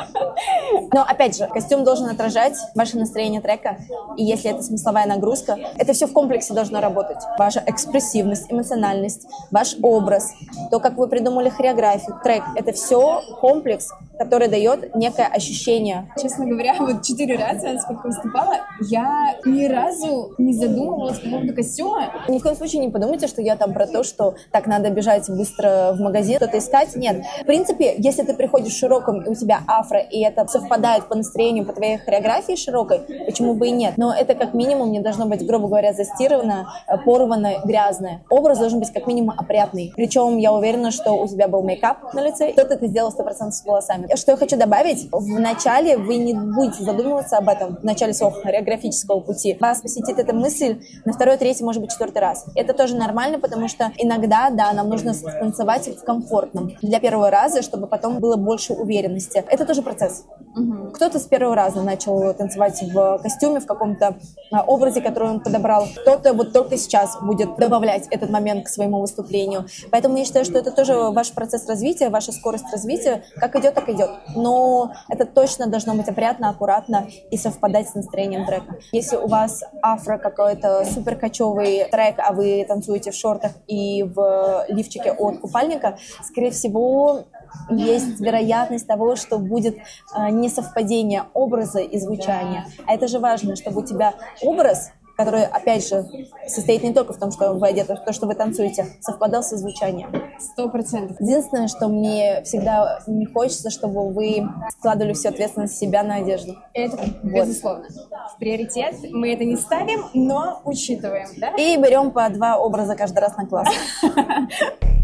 Но, 0.92 1.02
опять 1.02 1.36
же, 1.36 1.46
костюм 1.46 1.84
должен 1.84 2.06
отражать 2.08 2.54
ваше 2.74 2.98
настроение 2.98 3.40
трека, 3.40 3.78
и 4.16 4.24
если 4.24 4.50
это 4.50 4.62
смысловая 4.62 5.06
нагрузка, 5.06 5.58
это 5.76 5.92
все 5.92 6.06
в 6.06 6.12
комплексе 6.12 6.54
должно 6.54 6.80
работать. 6.80 7.18
Ваша 7.38 7.62
экспрессивность, 7.66 8.50
эмоциональность, 8.50 9.26
ваш 9.50 9.76
образ, 9.82 10.32
то, 10.70 10.80
как 10.80 10.96
вы 10.96 11.08
придумали 11.08 11.48
хореографию, 11.48 12.18
трек, 12.22 12.42
это 12.56 12.72
все 12.72 13.22
комплекс, 13.40 13.90
который 14.18 14.48
дает 14.48 14.94
некое 14.98 15.26
ощущение. 15.26 16.12
Честно 16.20 16.46
говоря, 16.46 16.74
вот 16.78 17.02
четыре 17.02 17.36
раза, 17.36 17.78
сколько 17.78 18.06
выступала, 18.06 18.56
я 18.80 19.36
ни 19.44 19.66
разу 19.66 20.34
не 20.38 20.54
задумывалась 20.54 21.18
по 21.20 21.30
поводу 21.30 21.54
костюма. 21.54 22.12
Ни 22.28 22.38
в 22.38 22.42
коем 22.42 22.56
случае 22.56 22.82
не 22.82 22.90
подумайте, 22.90 23.26
что 23.26 23.42
я 23.42 23.56
там 23.56 23.72
про 23.72 23.86
то, 23.86 24.02
что 24.02 24.34
так 24.52 24.66
надо 24.66 24.90
бежать 24.90 25.28
быстро 25.28 25.92
в 25.94 26.00
магазин, 26.00 26.36
что-то 26.36 26.58
искать. 26.58 26.96
Нет. 26.96 27.24
В 27.42 27.46
принципе, 27.46 27.94
если 27.98 28.22
ты 28.22 28.34
приходишь 28.34 28.74
широком, 28.74 29.22
и 29.22 29.28
у 29.28 29.34
тебя 29.34 29.60
афро, 29.66 29.98
и 29.98 30.20
это 30.20 30.46
совпадает 30.46 31.08
по 31.08 31.14
настроению, 31.14 31.64
по 31.64 31.72
твоей 31.72 31.98
хореографии 31.98 32.56
широкой, 32.56 33.00
почему 33.26 33.54
бы 33.54 33.68
и 33.68 33.70
нет? 33.70 33.94
Но 33.96 34.12
это 34.14 34.34
как 34.34 34.54
минимум 34.54 34.92
не 34.92 35.00
должно 35.00 35.26
быть, 35.26 35.46
грубо 35.46 35.68
говоря, 35.68 35.92
застирано, 35.92 36.68
порвано, 37.04 37.60
грязное. 37.64 38.22
Образ 38.30 38.58
должен 38.58 38.80
быть 38.80 38.92
как 38.92 39.06
минимум 39.06 39.34
опрятный. 39.38 39.92
Причем 39.96 40.36
я 40.38 40.52
уверена, 40.52 40.90
что 40.90 41.12
у 41.12 41.26
тебя 41.26 41.48
был 41.48 41.62
мейкап 41.62 42.14
на 42.14 42.20
лице, 42.24 42.52
кто-то 42.52 42.74
это 42.74 42.86
сделал 42.86 43.10
100% 43.10 43.50
с 43.50 43.64
волосами. 43.64 44.14
Что 44.16 44.32
я 44.32 44.36
хочу 44.36 44.56
добавить, 44.56 44.87
в 45.12 45.40
начале 45.40 45.96
вы 45.96 46.16
не 46.16 46.34
будете 46.34 46.82
задумываться 46.82 47.38
об 47.38 47.48
этом, 47.48 47.76
в 47.76 47.84
начале 47.84 48.12
своего 48.14 48.34
хореографического 48.34 49.20
пути. 49.20 49.56
Вас 49.60 49.80
посетит 49.80 50.18
эта 50.18 50.34
мысль 50.34 50.80
на 51.04 51.12
второй, 51.12 51.36
третий, 51.36 51.64
может 51.64 51.82
быть, 51.82 51.90
четвертый 51.90 52.18
раз. 52.18 52.46
Это 52.54 52.72
тоже 52.72 52.96
нормально, 52.96 53.38
потому 53.38 53.68
что 53.68 53.92
иногда, 53.98 54.50
да, 54.50 54.72
нам 54.72 54.88
нужно 54.88 55.14
танцевать 55.14 55.88
в 55.88 56.04
комфортном 56.04 56.72
для 56.82 57.00
первого 57.00 57.30
раза, 57.30 57.62
чтобы 57.62 57.86
потом 57.86 58.18
было 58.18 58.36
больше 58.36 58.72
уверенности. 58.72 59.44
Это 59.48 59.64
тоже 59.64 59.82
процесс. 59.82 60.24
Угу. 60.58 60.90
Кто-то 60.92 61.18
с 61.18 61.24
первого 61.24 61.54
раза 61.54 61.82
начал 61.82 62.34
танцевать 62.34 62.82
в 62.82 63.18
костюме, 63.22 63.60
в 63.60 63.66
каком-то 63.66 64.16
а, 64.50 64.62
образе, 64.62 65.00
который 65.00 65.30
он 65.30 65.40
подобрал. 65.40 65.86
Кто-то 66.00 66.32
вот 66.32 66.52
только 66.52 66.76
сейчас 66.76 67.18
будет 67.20 67.56
добавлять 67.56 68.06
этот 68.10 68.30
момент 68.30 68.66
к 68.66 68.68
своему 68.68 69.00
выступлению. 69.00 69.66
Поэтому 69.90 70.16
я 70.16 70.24
считаю, 70.24 70.44
что 70.44 70.58
это 70.58 70.70
тоже 70.70 70.94
ваш 70.94 71.32
процесс 71.32 71.68
развития, 71.68 72.08
ваша 72.08 72.32
скорость 72.32 72.70
развития. 72.72 73.22
Как 73.36 73.54
идет, 73.56 73.74
так 73.74 73.88
идет. 73.88 74.10
Но 74.34 74.92
это 75.08 75.24
точно 75.24 75.66
должно 75.66 75.94
быть 75.94 76.08
опрятно, 76.08 76.50
аккуратно 76.50 77.08
и 77.30 77.36
совпадать 77.36 77.88
с 77.88 77.94
настроением 77.94 78.46
трека. 78.46 78.76
Если 78.92 79.16
у 79.16 79.28
вас 79.28 79.62
афро 79.82 80.18
какой-то 80.18 80.84
супер 80.84 81.16
кочевый 81.16 81.84
трек, 81.90 82.16
а 82.18 82.32
вы 82.32 82.64
танцуете 82.66 83.10
в 83.10 83.14
шортах 83.14 83.52
и 83.66 84.02
в 84.02 84.64
лифчике 84.68 85.12
от 85.12 85.38
купальника, 85.38 85.98
скорее 86.24 86.50
всего, 86.50 87.24
есть 87.70 88.20
вероятность 88.20 88.86
того, 88.86 89.16
что 89.16 89.38
будет 89.38 89.76
э, 89.76 90.30
несовпадение 90.30 91.24
образа 91.34 91.80
и 91.80 91.98
звучания. 91.98 92.66
А 92.86 92.94
это 92.94 93.08
же 93.08 93.18
важно, 93.18 93.56
чтобы 93.56 93.80
у 93.80 93.84
тебя 93.84 94.14
образ 94.42 94.90
который, 95.18 95.44
опять 95.46 95.86
же, 95.86 96.06
состоит 96.46 96.84
не 96.84 96.94
только 96.94 97.12
в 97.12 97.18
том, 97.18 97.32
что 97.32 97.52
вы 97.52 97.66
одеты, 97.66 97.98
то, 98.06 98.12
что 98.12 98.28
вы 98.28 98.36
танцуете, 98.36 98.86
совпадал 99.00 99.42
со 99.42 99.56
звучанием. 99.56 100.12
Сто 100.38 100.68
процентов. 100.68 101.20
Единственное, 101.20 101.66
что 101.66 101.88
мне 101.88 102.42
всегда 102.44 103.00
не 103.08 103.26
хочется, 103.26 103.68
чтобы 103.70 104.12
вы 104.12 104.48
складывали 104.70 105.14
всю 105.14 105.30
ответственность 105.30 105.76
себя 105.76 106.04
на 106.04 106.16
одежду. 106.16 106.54
Это 106.72 106.96
вот. 106.98 107.32
безусловно. 107.32 107.88
В 108.32 108.38
приоритет 108.38 108.94
мы 109.10 109.34
это 109.34 109.44
не 109.44 109.56
ставим, 109.56 110.04
но 110.14 110.60
учитываем, 110.64 111.26
да? 111.36 111.48
И 111.56 111.76
берем 111.76 112.12
по 112.12 112.28
два 112.28 112.56
образа 112.56 112.94
каждый 112.94 113.18
раз 113.18 113.36
на 113.36 113.44
класс. 113.44 113.66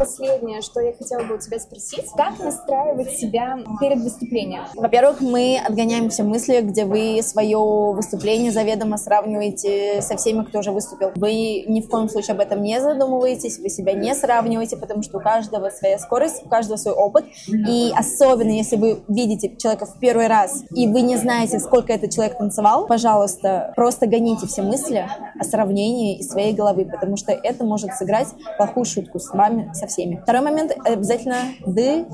Последнее, 0.00 0.62
что 0.62 0.80
я 0.80 0.94
хотела 0.94 1.24
бы 1.24 1.34
у 1.34 1.38
тебя 1.38 1.58
спросить, 1.58 2.06
как 2.16 2.38
настраивать 2.38 3.10
себя 3.18 3.58
перед 3.78 4.02
выступлением? 4.02 4.62
Во-первых, 4.74 5.20
мы 5.20 5.60
отгоняем 5.62 6.08
все 6.08 6.22
мысли, 6.22 6.62
где 6.62 6.86
вы 6.86 7.20
свое 7.22 7.58
выступление 7.58 8.50
заведомо 8.50 8.96
сравниваете 8.96 10.00
со 10.00 10.16
всеми, 10.16 10.42
кто 10.44 10.60
уже 10.60 10.72
выступил. 10.72 11.12
Вы 11.16 11.64
ни 11.66 11.82
в 11.82 11.90
коем 11.90 12.08
случае 12.08 12.32
об 12.32 12.40
этом 12.40 12.62
не 12.62 12.80
задумываетесь, 12.80 13.58
вы 13.58 13.68
себя 13.68 13.92
не 13.92 14.14
сравниваете, 14.14 14.78
потому 14.78 15.02
что 15.02 15.18
у 15.18 15.20
каждого 15.20 15.68
своя 15.68 15.98
скорость, 15.98 16.46
у 16.46 16.48
каждого 16.48 16.78
свой 16.78 16.94
опыт. 16.94 17.26
И 17.46 17.92
особенно, 17.94 18.52
если 18.52 18.76
вы 18.76 19.02
видите 19.06 19.54
человека 19.54 19.84
в 19.84 19.98
первый 19.98 20.28
раз, 20.28 20.64
и 20.74 20.86
вы 20.86 21.02
не 21.02 21.18
знаете, 21.18 21.58
сколько 21.58 21.92
этот 21.92 22.10
человек 22.10 22.38
танцевал, 22.38 22.86
пожалуйста, 22.86 23.74
просто 23.76 24.06
гоните 24.06 24.46
все 24.46 24.62
мысли 24.62 25.06
о 25.38 25.44
сравнении 25.44 26.20
из 26.20 26.30
своей 26.30 26.54
головы, 26.54 26.86
потому 26.86 27.18
что 27.18 27.32
это 27.32 27.64
может 27.64 27.92
сыграть 27.96 28.28
плохую 28.56 28.86
шутку 28.86 29.18
с 29.18 29.28
вами, 29.34 29.70
со 29.74 29.89
всеми. 29.90 30.20
Второй 30.22 30.42
момент— 30.42 30.72
обязательно 30.84 31.36
дышать. 31.66 32.06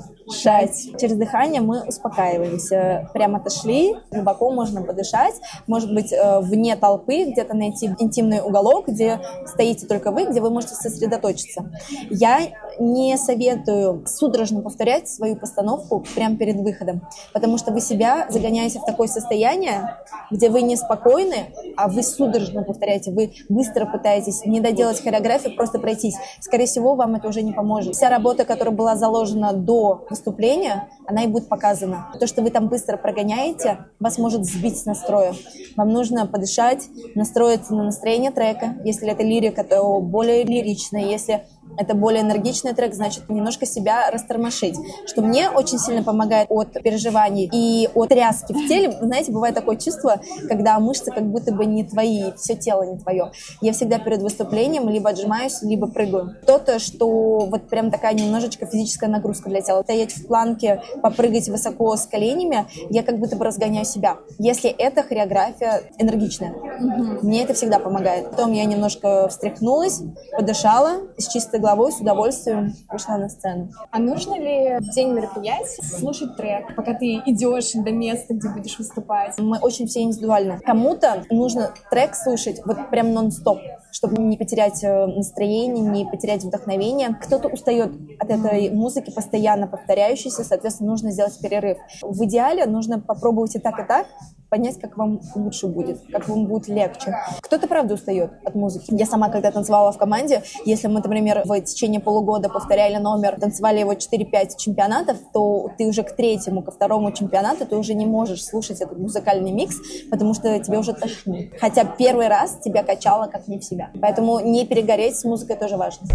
Через 0.98 1.16
дыхание 1.16 1.60
мы 1.60 1.82
успокаиваемся. 1.86 3.08
Прямо 3.12 3.38
отошли, 3.38 3.96
глубоко 4.10 4.50
можно 4.50 4.82
подышать. 4.82 5.34
Может 5.66 5.94
быть, 5.94 6.12
э, 6.12 6.40
вне 6.40 6.76
толпы 6.76 7.24
где-то 7.24 7.54
найти 7.54 7.90
интимный 7.98 8.40
уголок, 8.40 8.88
где 8.88 9.20
стоите 9.46 9.86
только 9.86 10.10
вы, 10.10 10.24
где 10.24 10.40
вы 10.40 10.50
можете 10.50 10.74
сосредоточиться. 10.74 11.70
Я 12.10 12.40
не 12.78 13.16
советую 13.16 14.04
судорожно 14.06 14.62
повторять 14.62 15.08
свою 15.08 15.36
постановку 15.36 16.04
прямо 16.14 16.36
перед 16.36 16.56
выходом, 16.56 17.02
потому 17.32 17.58
что 17.58 17.72
вы 17.72 17.80
себя 17.80 18.26
загоняете 18.28 18.80
в 18.80 18.84
такое 18.84 19.08
состояние, 19.08 19.96
где 20.30 20.50
вы 20.50 20.62
неспокойны, 20.62 21.52
а 21.76 21.88
вы 21.88 22.02
судорожно 22.02 22.62
повторяете, 22.64 23.12
вы 23.12 23.32
быстро 23.48 23.86
пытаетесь 23.86 24.44
не 24.44 24.60
доделать 24.60 25.02
хореографию, 25.02 25.56
просто 25.56 25.78
пройтись. 25.78 26.16
Скорее 26.40 26.66
всего, 26.66 26.94
вам 26.94 27.14
это 27.14 27.28
уже 27.28 27.42
не 27.42 27.52
поможет. 27.52 27.94
Вся 27.94 28.08
работа, 28.10 28.44
которая 28.44 28.74
была 28.74 28.96
заложена 28.96 29.52
до 29.52 30.06
выступления, 30.16 30.88
она 31.06 31.24
и 31.24 31.26
будет 31.26 31.48
показана. 31.48 32.12
То, 32.18 32.26
что 32.26 32.42
вы 32.42 32.50
там 32.50 32.68
быстро 32.68 32.96
прогоняете, 32.96 33.78
вас 34.00 34.18
может 34.18 34.44
сбить 34.44 34.78
с 34.78 34.86
настроя. 34.86 35.34
Вам 35.76 35.90
нужно 35.90 36.26
подышать, 36.26 36.88
настроиться 37.14 37.74
на 37.74 37.84
настроение 37.84 38.30
трека. 38.30 38.76
Если 38.84 39.08
это 39.08 39.22
лирика, 39.22 39.62
то 39.62 40.00
более 40.00 40.44
лирично. 40.44 40.96
Если 40.96 41.44
это 41.76 41.94
более 41.94 42.22
энергичный 42.22 42.74
трек, 42.74 42.94
значит, 42.94 43.28
немножко 43.28 43.66
себя 43.66 44.10
растормошить, 44.10 44.76
что 45.06 45.22
мне 45.22 45.50
очень 45.50 45.78
сильно 45.78 46.02
помогает 46.02 46.46
от 46.50 46.72
переживаний 46.72 47.48
и 47.52 47.88
от 47.94 48.08
тряски 48.08 48.52
в 48.52 48.68
теле. 48.68 48.96
Знаете, 49.00 49.32
бывает 49.32 49.54
такое 49.54 49.76
чувство, 49.76 50.20
когда 50.48 50.78
мышцы 50.78 51.10
как 51.10 51.24
будто 51.24 51.52
бы 51.52 51.66
не 51.66 51.84
твои, 51.84 52.32
все 52.36 52.54
тело 52.54 52.82
не 52.82 52.98
твое. 52.98 53.32
Я 53.60 53.72
всегда 53.72 53.98
перед 53.98 54.22
выступлением 54.22 54.88
либо 54.88 55.10
отжимаюсь, 55.10 55.62
либо 55.62 55.86
прыгаю. 55.86 56.36
То-то, 56.46 56.78
что 56.78 57.06
вот 57.40 57.68
прям 57.68 57.90
такая 57.90 58.14
немножечко 58.14 58.66
физическая 58.66 59.10
нагрузка 59.10 59.48
для 59.48 59.60
тела. 59.60 59.82
Стоять 59.82 60.12
в 60.12 60.26
планке, 60.26 60.82
попрыгать 61.02 61.48
высоко 61.48 61.96
с 61.96 62.06
коленями, 62.06 62.66
я 62.90 63.02
как 63.02 63.18
будто 63.18 63.36
бы 63.36 63.44
разгоняю 63.44 63.84
себя. 63.84 64.16
Если 64.38 64.70
это 64.70 65.02
хореография 65.02 65.82
энергичная, 65.98 66.52
mm-hmm. 66.52 67.18
мне 67.22 67.42
это 67.42 67.54
всегда 67.54 67.78
помогает. 67.78 68.30
Потом 68.30 68.52
я 68.52 68.64
немножко 68.64 69.28
встряхнулась, 69.28 70.02
подышала 70.36 71.00
с 71.18 71.28
чистой 71.28 71.60
головой 71.66 71.90
с 71.90 72.00
удовольствием 72.00 72.74
пришла 72.88 73.18
на 73.18 73.28
сцену. 73.28 73.70
А 73.90 73.98
нужно 73.98 74.38
ли 74.38 74.78
в 74.78 74.88
день 74.94 75.12
мероприятия 75.12 75.82
слушать 75.82 76.36
трек, 76.36 76.76
пока 76.76 76.94
ты 76.94 77.16
идешь 77.26 77.72
до 77.72 77.90
места, 77.90 78.34
где 78.34 78.48
будешь 78.48 78.78
выступать? 78.78 79.36
Мы 79.38 79.58
очень 79.58 79.88
все 79.88 80.02
индивидуальны. 80.02 80.60
Кому-то 80.60 81.24
нужно 81.28 81.72
трек 81.90 82.14
слушать 82.14 82.60
вот 82.64 82.90
прям 82.90 83.12
нон-стоп, 83.12 83.58
чтобы 83.90 84.22
не 84.22 84.36
потерять 84.36 84.84
э, 84.84 85.06
настроение, 85.06 85.84
не 85.84 86.04
потерять 86.04 86.44
вдохновение. 86.44 87.18
Кто-то 87.20 87.48
устает 87.48 87.90
от 88.20 88.30
этой 88.30 88.70
музыки, 88.70 89.10
постоянно 89.10 89.66
повторяющейся, 89.66 90.44
соответственно, 90.44 90.90
нужно 90.90 91.10
сделать 91.10 91.36
перерыв. 91.40 91.78
В 92.00 92.24
идеале 92.26 92.66
нужно 92.66 93.00
попробовать 93.00 93.56
и 93.56 93.58
так, 93.58 93.80
и 93.80 93.84
так, 93.84 94.06
понять, 94.56 94.80
как 94.80 94.96
вам 94.96 95.20
лучше 95.34 95.66
будет, 95.66 96.00
как 96.10 96.28
вам 96.28 96.46
будет 96.46 96.68
легче. 96.68 97.14
Кто-то, 97.42 97.68
правда, 97.68 97.94
устает 97.94 98.30
от 98.44 98.54
музыки. 98.54 98.86
Я 98.90 99.06
сама, 99.06 99.28
когда 99.28 99.50
танцевала 99.50 99.92
в 99.92 99.98
команде, 99.98 100.42
если 100.64 100.88
мы, 100.88 101.00
например, 101.00 101.42
в 101.44 101.60
течение 101.60 102.00
полугода 102.00 102.48
повторяли 102.48 102.96
номер, 102.96 103.38
танцевали 103.38 103.80
его 103.80 103.92
4-5 103.92 104.56
чемпионатов, 104.56 105.18
то 105.32 105.70
ты 105.76 105.86
уже 105.86 106.02
к 106.02 106.16
третьему, 106.16 106.62
ко 106.62 106.70
второму 106.70 107.12
чемпионату 107.12 107.66
ты 107.66 107.76
уже 107.76 107.94
не 107.94 108.06
можешь 108.06 108.44
слушать 108.44 108.80
этот 108.80 108.98
музыкальный 108.98 109.52
микс, 109.52 109.76
потому 110.10 110.32
что 110.32 110.58
тебе 110.58 110.78
уже 110.78 110.94
тошнит. 110.94 111.52
Хотя 111.60 111.84
первый 111.84 112.28
раз 112.28 112.58
тебя 112.64 112.82
качало 112.82 113.26
как 113.26 113.48
не 113.48 113.58
в 113.58 113.64
себя. 113.64 113.90
Поэтому 114.00 114.40
не 114.40 114.64
перегореть 114.66 115.18
с 115.18 115.24
музыкой 115.24 115.56
тоже 115.56 115.76
важно. 115.76 116.06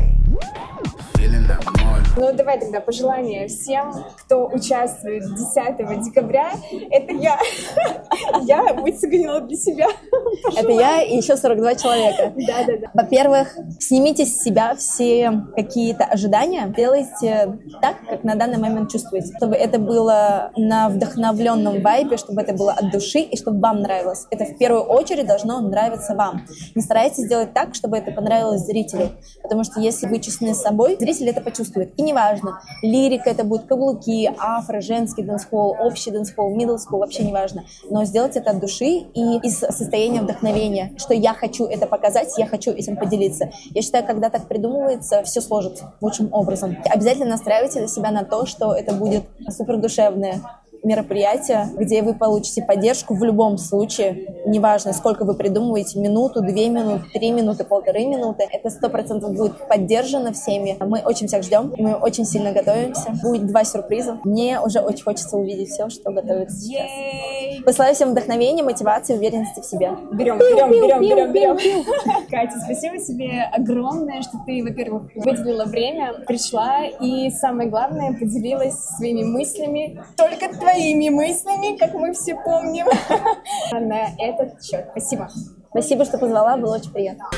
Ну, 2.18 2.34
давай 2.34 2.60
тогда 2.60 2.82
пожелание 2.82 3.48
всем, 3.48 3.94
кто 4.18 4.48
участвует 4.48 5.24
10 5.24 6.04
декабря. 6.04 6.52
Это 6.90 7.14
я. 7.14 7.40
Я 8.42 8.74
высогнала 8.74 9.42
для 9.42 9.58
себя. 9.58 9.88
Это 10.58 10.72
я 10.72 11.02
и 11.02 11.18
еще 11.18 11.38
42 11.38 11.76
человека. 11.76 12.34
Да, 12.36 12.64
да, 12.66 12.78
да. 12.78 12.92
Во-первых, 12.94 13.56
снимите 13.80 14.26
с 14.26 14.42
себя 14.42 14.76
все 14.76 15.44
какие-то 15.56 16.06
ожидания. 16.06 16.74
Делайте 16.76 17.60
так, 17.82 17.96
как 18.10 18.24
на 18.24 18.36
данный 18.36 18.58
момент 18.58 18.92
чувствуете. 18.92 19.34
Чтобы 19.38 19.56
это 19.56 19.80
было 19.80 20.52
на 20.56 20.90
вдохновленном 20.90 21.82
вайбе, 21.82 22.18
чтобы 22.18 22.42
это 22.42 22.54
было 22.54 22.72
от 22.74 22.92
души 22.92 23.20
и 23.20 23.38
чтобы 23.38 23.60
вам 23.60 23.82
нравилось. 23.82 24.26
Это 24.32 24.46
в 24.46 24.58
первую 24.58 24.84
очередь 24.84 25.28
должно 25.28 25.60
нравиться 25.62 26.16
вам. 26.16 26.46
Не 26.76 26.82
старайтесь 26.82 27.26
сделать 27.26 27.54
так, 27.54 27.76
чтобы 27.76 27.98
это 27.98 28.12
понравилось 28.12 28.62
зрителю. 28.62 29.12
Потому 29.44 29.64
что 29.64 29.80
если 29.80 30.08
вы 30.08 30.20
честны 30.20 30.54
с 30.54 30.62
собой, 30.62 30.98
зритель 31.00 31.30
это 31.30 31.42
почувствует. 31.42 31.94
И 32.02 32.04
неважно, 32.04 32.62
лирика 32.82 33.30
это 33.30 33.44
будут 33.44 33.68
каблуки, 33.68 34.34
афро, 34.40 34.82
женский 34.82 35.22
дэнс-холл, 35.22 35.76
общий 35.80 36.10
дэнс-холл, 36.10 36.52
middle 36.58 36.78
school, 36.78 36.98
вообще 36.98 37.24
неважно. 37.24 37.64
Но 37.92 38.06
сделать 38.06 38.36
это 38.36 38.50
от 38.50 38.60
души 38.60 39.06
и 39.14 39.38
из 39.44 39.60
состояния 39.60 40.22
вдохновения, 40.22 40.94
что 40.98 41.14
я 41.14 41.36
хочу 41.36 41.66
это 41.68 41.86
показать, 41.86 42.34
я 42.40 42.48
хочу 42.48 42.72
этим 42.72 42.98
поделиться. 42.98 43.52
Я 43.76 43.84
считаю, 43.84 44.04
когда 44.04 44.32
так 44.32 44.48
придумывается, 44.48 45.22
все 45.22 45.42
сложится 45.42 45.94
лучшим 46.02 46.34
образом. 46.34 46.76
Обязательно 46.90 47.28
настраивайте 47.28 47.88
себя 47.88 48.10
на 48.10 48.24
то, 48.24 48.48
что 48.48 48.74
это 48.74 48.96
будет 48.96 49.26
супер 49.56 49.78
душевное, 49.78 50.42
мероприятие, 50.84 51.68
где 51.76 52.02
вы 52.02 52.14
получите 52.14 52.64
поддержку 52.64 53.14
в 53.14 53.24
любом 53.24 53.58
случае. 53.58 54.44
Неважно, 54.46 54.94
сколько 54.94 55.26
вы 55.26 55.34
придумываете, 55.36 56.00
минуту, 56.00 56.42
две 56.42 56.70
минуты, 56.70 57.06
три 57.14 57.32
минуты, 57.32 57.64
полторы 57.64 58.06
минуты. 58.06 58.48
Это 58.52 58.70
сто 58.70 58.90
процентов 58.90 59.34
будет 59.36 59.68
поддержано 59.68 60.34
всеми. 60.34 60.78
Мы 60.80 61.00
очень 61.00 61.28
всех 61.28 61.44
ждем, 61.44 61.74
мы 61.78 61.94
очень 61.94 62.26
сильно 62.26 62.52
готовимся. 62.52 63.14
Будет 63.22 63.48
два 63.48 63.64
сюрприза. 63.64 64.20
Мне 64.24 64.60
уже 64.60 64.80
очень 64.80 65.04
хочется 65.04 65.38
увидеть 65.38 65.70
все, 65.70 65.90
что 65.90 66.12
готовится 66.12 66.58
сейчас. 66.58 67.64
Посылаю 67.66 67.94
всем 67.96 68.12
вдохновения, 68.12 68.64
мотивации, 68.64 69.16
уверенности 69.16 69.60
в 69.60 69.66
себе. 69.66 69.92
Берем, 70.14 70.40
берем, 70.40 70.72
берем, 70.72 71.02
берем, 71.02 71.32
берем. 71.32 71.58
Катя, 72.30 72.60
спасибо 72.64 72.98
тебе 72.98 73.44
огромное, 73.54 74.22
что 74.22 74.38
ты, 74.46 74.64
во-первых, 74.64 75.04
выделила 75.16 75.66
время, 75.66 76.14
пришла 76.26 76.86
и, 76.86 77.30
самое 77.30 77.70
главное, 77.70 78.14
поделилась 78.14 78.76
своими 78.98 79.24
мыслями. 79.24 80.02
Только 80.18 80.50
твои 80.50 80.71
своими 80.72 81.10
мыслями, 81.10 81.78
как 81.78 81.94
мы 81.94 82.14
все 82.14 82.36
помним, 82.36 82.86
на 83.72 84.10
этот 84.18 84.64
счет. 84.64 84.88
Спасибо. 84.92 85.30
Спасибо, 85.70 86.06
что 86.06 86.18
позвала, 86.18 86.58
было 86.58 86.76
очень 86.76 86.92
приятно. 86.92 87.30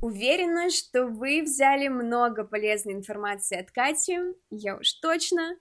Уверена, 0.00 0.70
что 0.70 1.06
вы 1.06 1.42
взяли 1.42 1.88
много 1.88 2.44
полезной 2.44 2.94
информации 2.94 3.60
от 3.60 3.70
Кати, 3.70 4.18
я 4.50 4.76
уж 4.76 4.94
точно, 4.94 5.56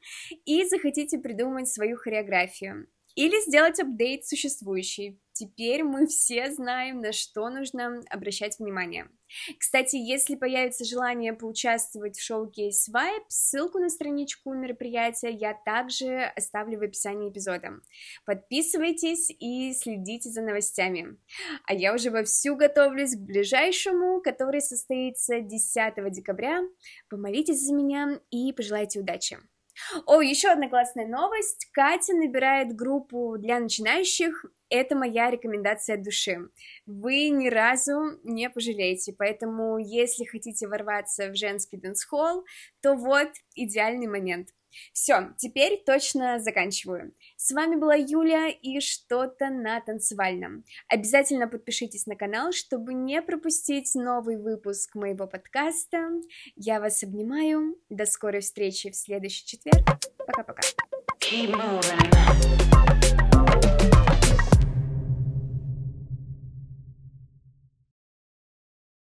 и 0.45 0.65
захотите 0.65 1.19
придумать 1.19 1.67
свою 1.67 1.95
хореографию. 1.95 2.87
Или 3.15 3.39
сделать 3.41 3.79
апдейт 3.79 4.25
существующий. 4.25 5.19
Теперь 5.41 5.83
мы 5.83 6.05
все 6.05 6.51
знаем, 6.51 6.99
на 6.99 7.11
что 7.13 7.49
нужно 7.49 7.99
обращать 8.11 8.59
внимание. 8.59 9.09
Кстати, 9.57 9.95
если 9.95 10.35
появится 10.35 10.85
желание 10.85 11.33
поучаствовать 11.33 12.15
в 12.15 12.23
шоу 12.23 12.45
Кейс 12.45 12.87
Vibe, 12.87 13.23
ссылку 13.27 13.79
на 13.79 13.89
страничку 13.89 14.53
мероприятия 14.53 15.31
я 15.31 15.55
также 15.55 16.25
оставлю 16.35 16.77
в 16.77 16.83
описании 16.83 17.31
эпизода. 17.31 17.71
Подписывайтесь 18.23 19.31
и 19.31 19.73
следите 19.73 20.29
за 20.29 20.43
новостями. 20.43 21.17
А 21.65 21.73
я 21.73 21.95
уже 21.95 22.11
вовсю 22.11 22.55
готовлюсь 22.55 23.15
к 23.15 23.19
ближайшему, 23.19 24.21
который 24.21 24.61
состоится 24.61 25.39
10 25.39 26.11
декабря. 26.11 26.61
Помолитесь 27.09 27.65
за 27.65 27.73
меня 27.73 28.19
и 28.29 28.53
пожелайте 28.53 28.99
удачи. 28.99 29.39
О, 30.05 30.21
еще 30.21 30.49
одна 30.49 30.69
классная 30.69 31.07
новость. 31.07 31.67
Катя 31.73 32.13
набирает 32.13 32.75
группу 32.75 33.37
для 33.37 33.59
начинающих. 33.59 34.45
Это 34.69 34.95
моя 34.95 35.29
рекомендация 35.29 35.95
от 35.95 36.03
души. 36.03 36.37
Вы 36.85 37.29
ни 37.29 37.49
разу 37.49 38.19
не 38.23 38.49
пожалеете, 38.49 39.13
поэтому 39.17 39.77
если 39.77 40.25
хотите 40.25 40.67
ворваться 40.67 41.29
в 41.29 41.35
женский 41.35 41.77
дэнс-холл, 41.77 42.45
то 42.81 42.95
вот 42.95 43.29
идеальный 43.55 44.07
момент. 44.07 44.49
Все, 44.93 45.33
теперь 45.37 45.83
точно 45.85 46.39
заканчиваю. 46.39 47.13
С 47.43 47.49
вами 47.53 47.75
была 47.75 47.95
Юля 47.95 48.49
и 48.49 48.79
что-то 48.81 49.49
на 49.49 49.81
танцевальном. 49.81 50.63
Обязательно 50.87 51.47
подпишитесь 51.47 52.05
на 52.05 52.15
канал, 52.15 52.51
чтобы 52.51 52.93
не 52.93 53.19
пропустить 53.19 53.95
новый 53.95 54.37
выпуск 54.37 54.93
моего 54.93 55.25
подкаста. 55.25 56.11
Я 56.55 56.79
вас 56.79 57.01
обнимаю. 57.01 57.79
До 57.89 58.05
скорой 58.05 58.41
встречи 58.41 58.91
в 58.91 58.95
следующий 58.95 59.43
четверг. 59.43 59.83
Пока-пока. 60.19 60.61